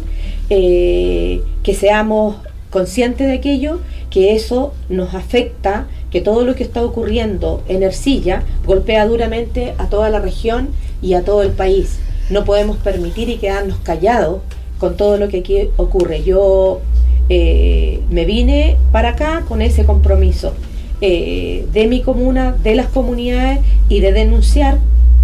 eh, 0.49 1.41
que 1.63 1.73
seamos 1.73 2.37
conscientes 2.69 3.27
de 3.27 3.33
aquello, 3.33 3.79
que 4.09 4.35
eso 4.35 4.73
nos 4.89 5.13
afecta, 5.13 5.87
que 6.11 6.21
todo 6.21 6.43
lo 6.43 6.55
que 6.55 6.63
está 6.63 6.83
ocurriendo 6.83 7.63
en 7.67 7.83
Ercilla 7.83 8.43
golpea 8.65 9.05
duramente 9.05 9.73
a 9.77 9.89
toda 9.89 10.09
la 10.09 10.19
región 10.19 10.69
y 11.01 11.13
a 11.13 11.23
todo 11.23 11.43
el 11.43 11.51
país. 11.51 11.99
No 12.29 12.45
podemos 12.45 12.77
permitir 12.77 13.29
y 13.29 13.37
quedarnos 13.37 13.77
callados 13.79 14.41
con 14.79 14.97
todo 14.97 15.17
lo 15.17 15.27
que 15.27 15.39
aquí 15.39 15.69
ocurre. 15.77 16.23
Yo 16.23 16.81
eh, 17.29 18.01
me 18.09 18.25
vine 18.25 18.77
para 18.91 19.09
acá 19.09 19.45
con 19.47 19.61
ese 19.61 19.85
compromiso 19.85 20.53
eh, 21.01 21.65
de 21.71 21.87
mi 21.87 22.01
comuna, 22.01 22.55
de 22.63 22.75
las 22.75 22.87
comunidades 22.87 23.59
y 23.87 23.99
de 23.99 24.11
denunciar 24.11 24.79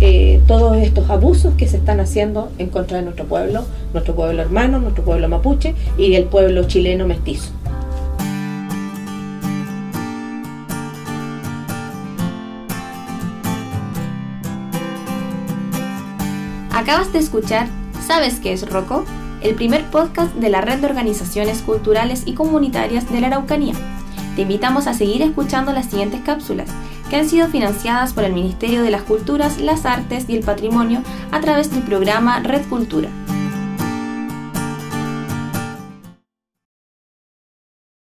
eh, 0.08 0.40
todos 0.46 0.78
estos 0.78 1.10
abusos 1.10 1.56
que 1.56 1.68
se 1.68 1.78
están 1.78 2.00
haciendo 2.00 2.52
en 2.60 2.70
contra 2.70 2.98
de 2.98 3.04
nuestro 3.04 3.26
pueblo, 3.26 3.66
nuestro 3.92 4.14
pueblo 4.14 4.40
hermano, 4.40 4.78
nuestro 4.78 5.04
pueblo 5.04 5.28
mapuche 5.28 5.74
y 5.98 6.14
el 6.14 6.26
pueblo 6.26 6.66
chileno 6.66 7.08
mestizo. 7.08 7.50
Acabas 16.72 17.12
de 17.12 17.18
escuchar 17.18 17.68
¿Sabes 18.06 18.40
qué 18.40 18.54
es 18.54 18.70
Roco? 18.70 19.06
El 19.42 19.56
primer 19.56 19.90
podcast 19.90 20.36
de 20.36 20.50
la 20.52 20.62
red 20.62 20.82
de 20.82 20.86
organizaciones 20.86 21.64
culturales 21.64 22.22
y 22.28 22.36
comunitarias 22.36 23.12
de 23.12 23.22
la 23.22 23.28
Araucanía. 23.28 23.74
Te 24.36 24.44
invitamos 24.44 24.86
a 24.86 24.94
seguir 24.94 25.24
escuchando 25.24 25.74
las 25.74 25.88
siguientes 25.88 26.22
cápsulas 26.22 26.70
han 27.16 27.30
sido 27.30 27.48
financiadas 27.48 28.14
por 28.14 28.24
el 28.24 28.34
Ministerio 28.34 28.84
de 28.84 28.92
las 28.92 29.04
Culturas, 29.04 29.60
las 29.60 29.86
Artes 29.86 30.26
y 30.28 30.36
el 30.36 30.44
Patrimonio 30.44 31.02
a 31.32 31.42
través 31.42 31.72
del 31.72 31.84
programa 31.84 32.40
Red 32.40 32.68
Cultura 32.68 33.10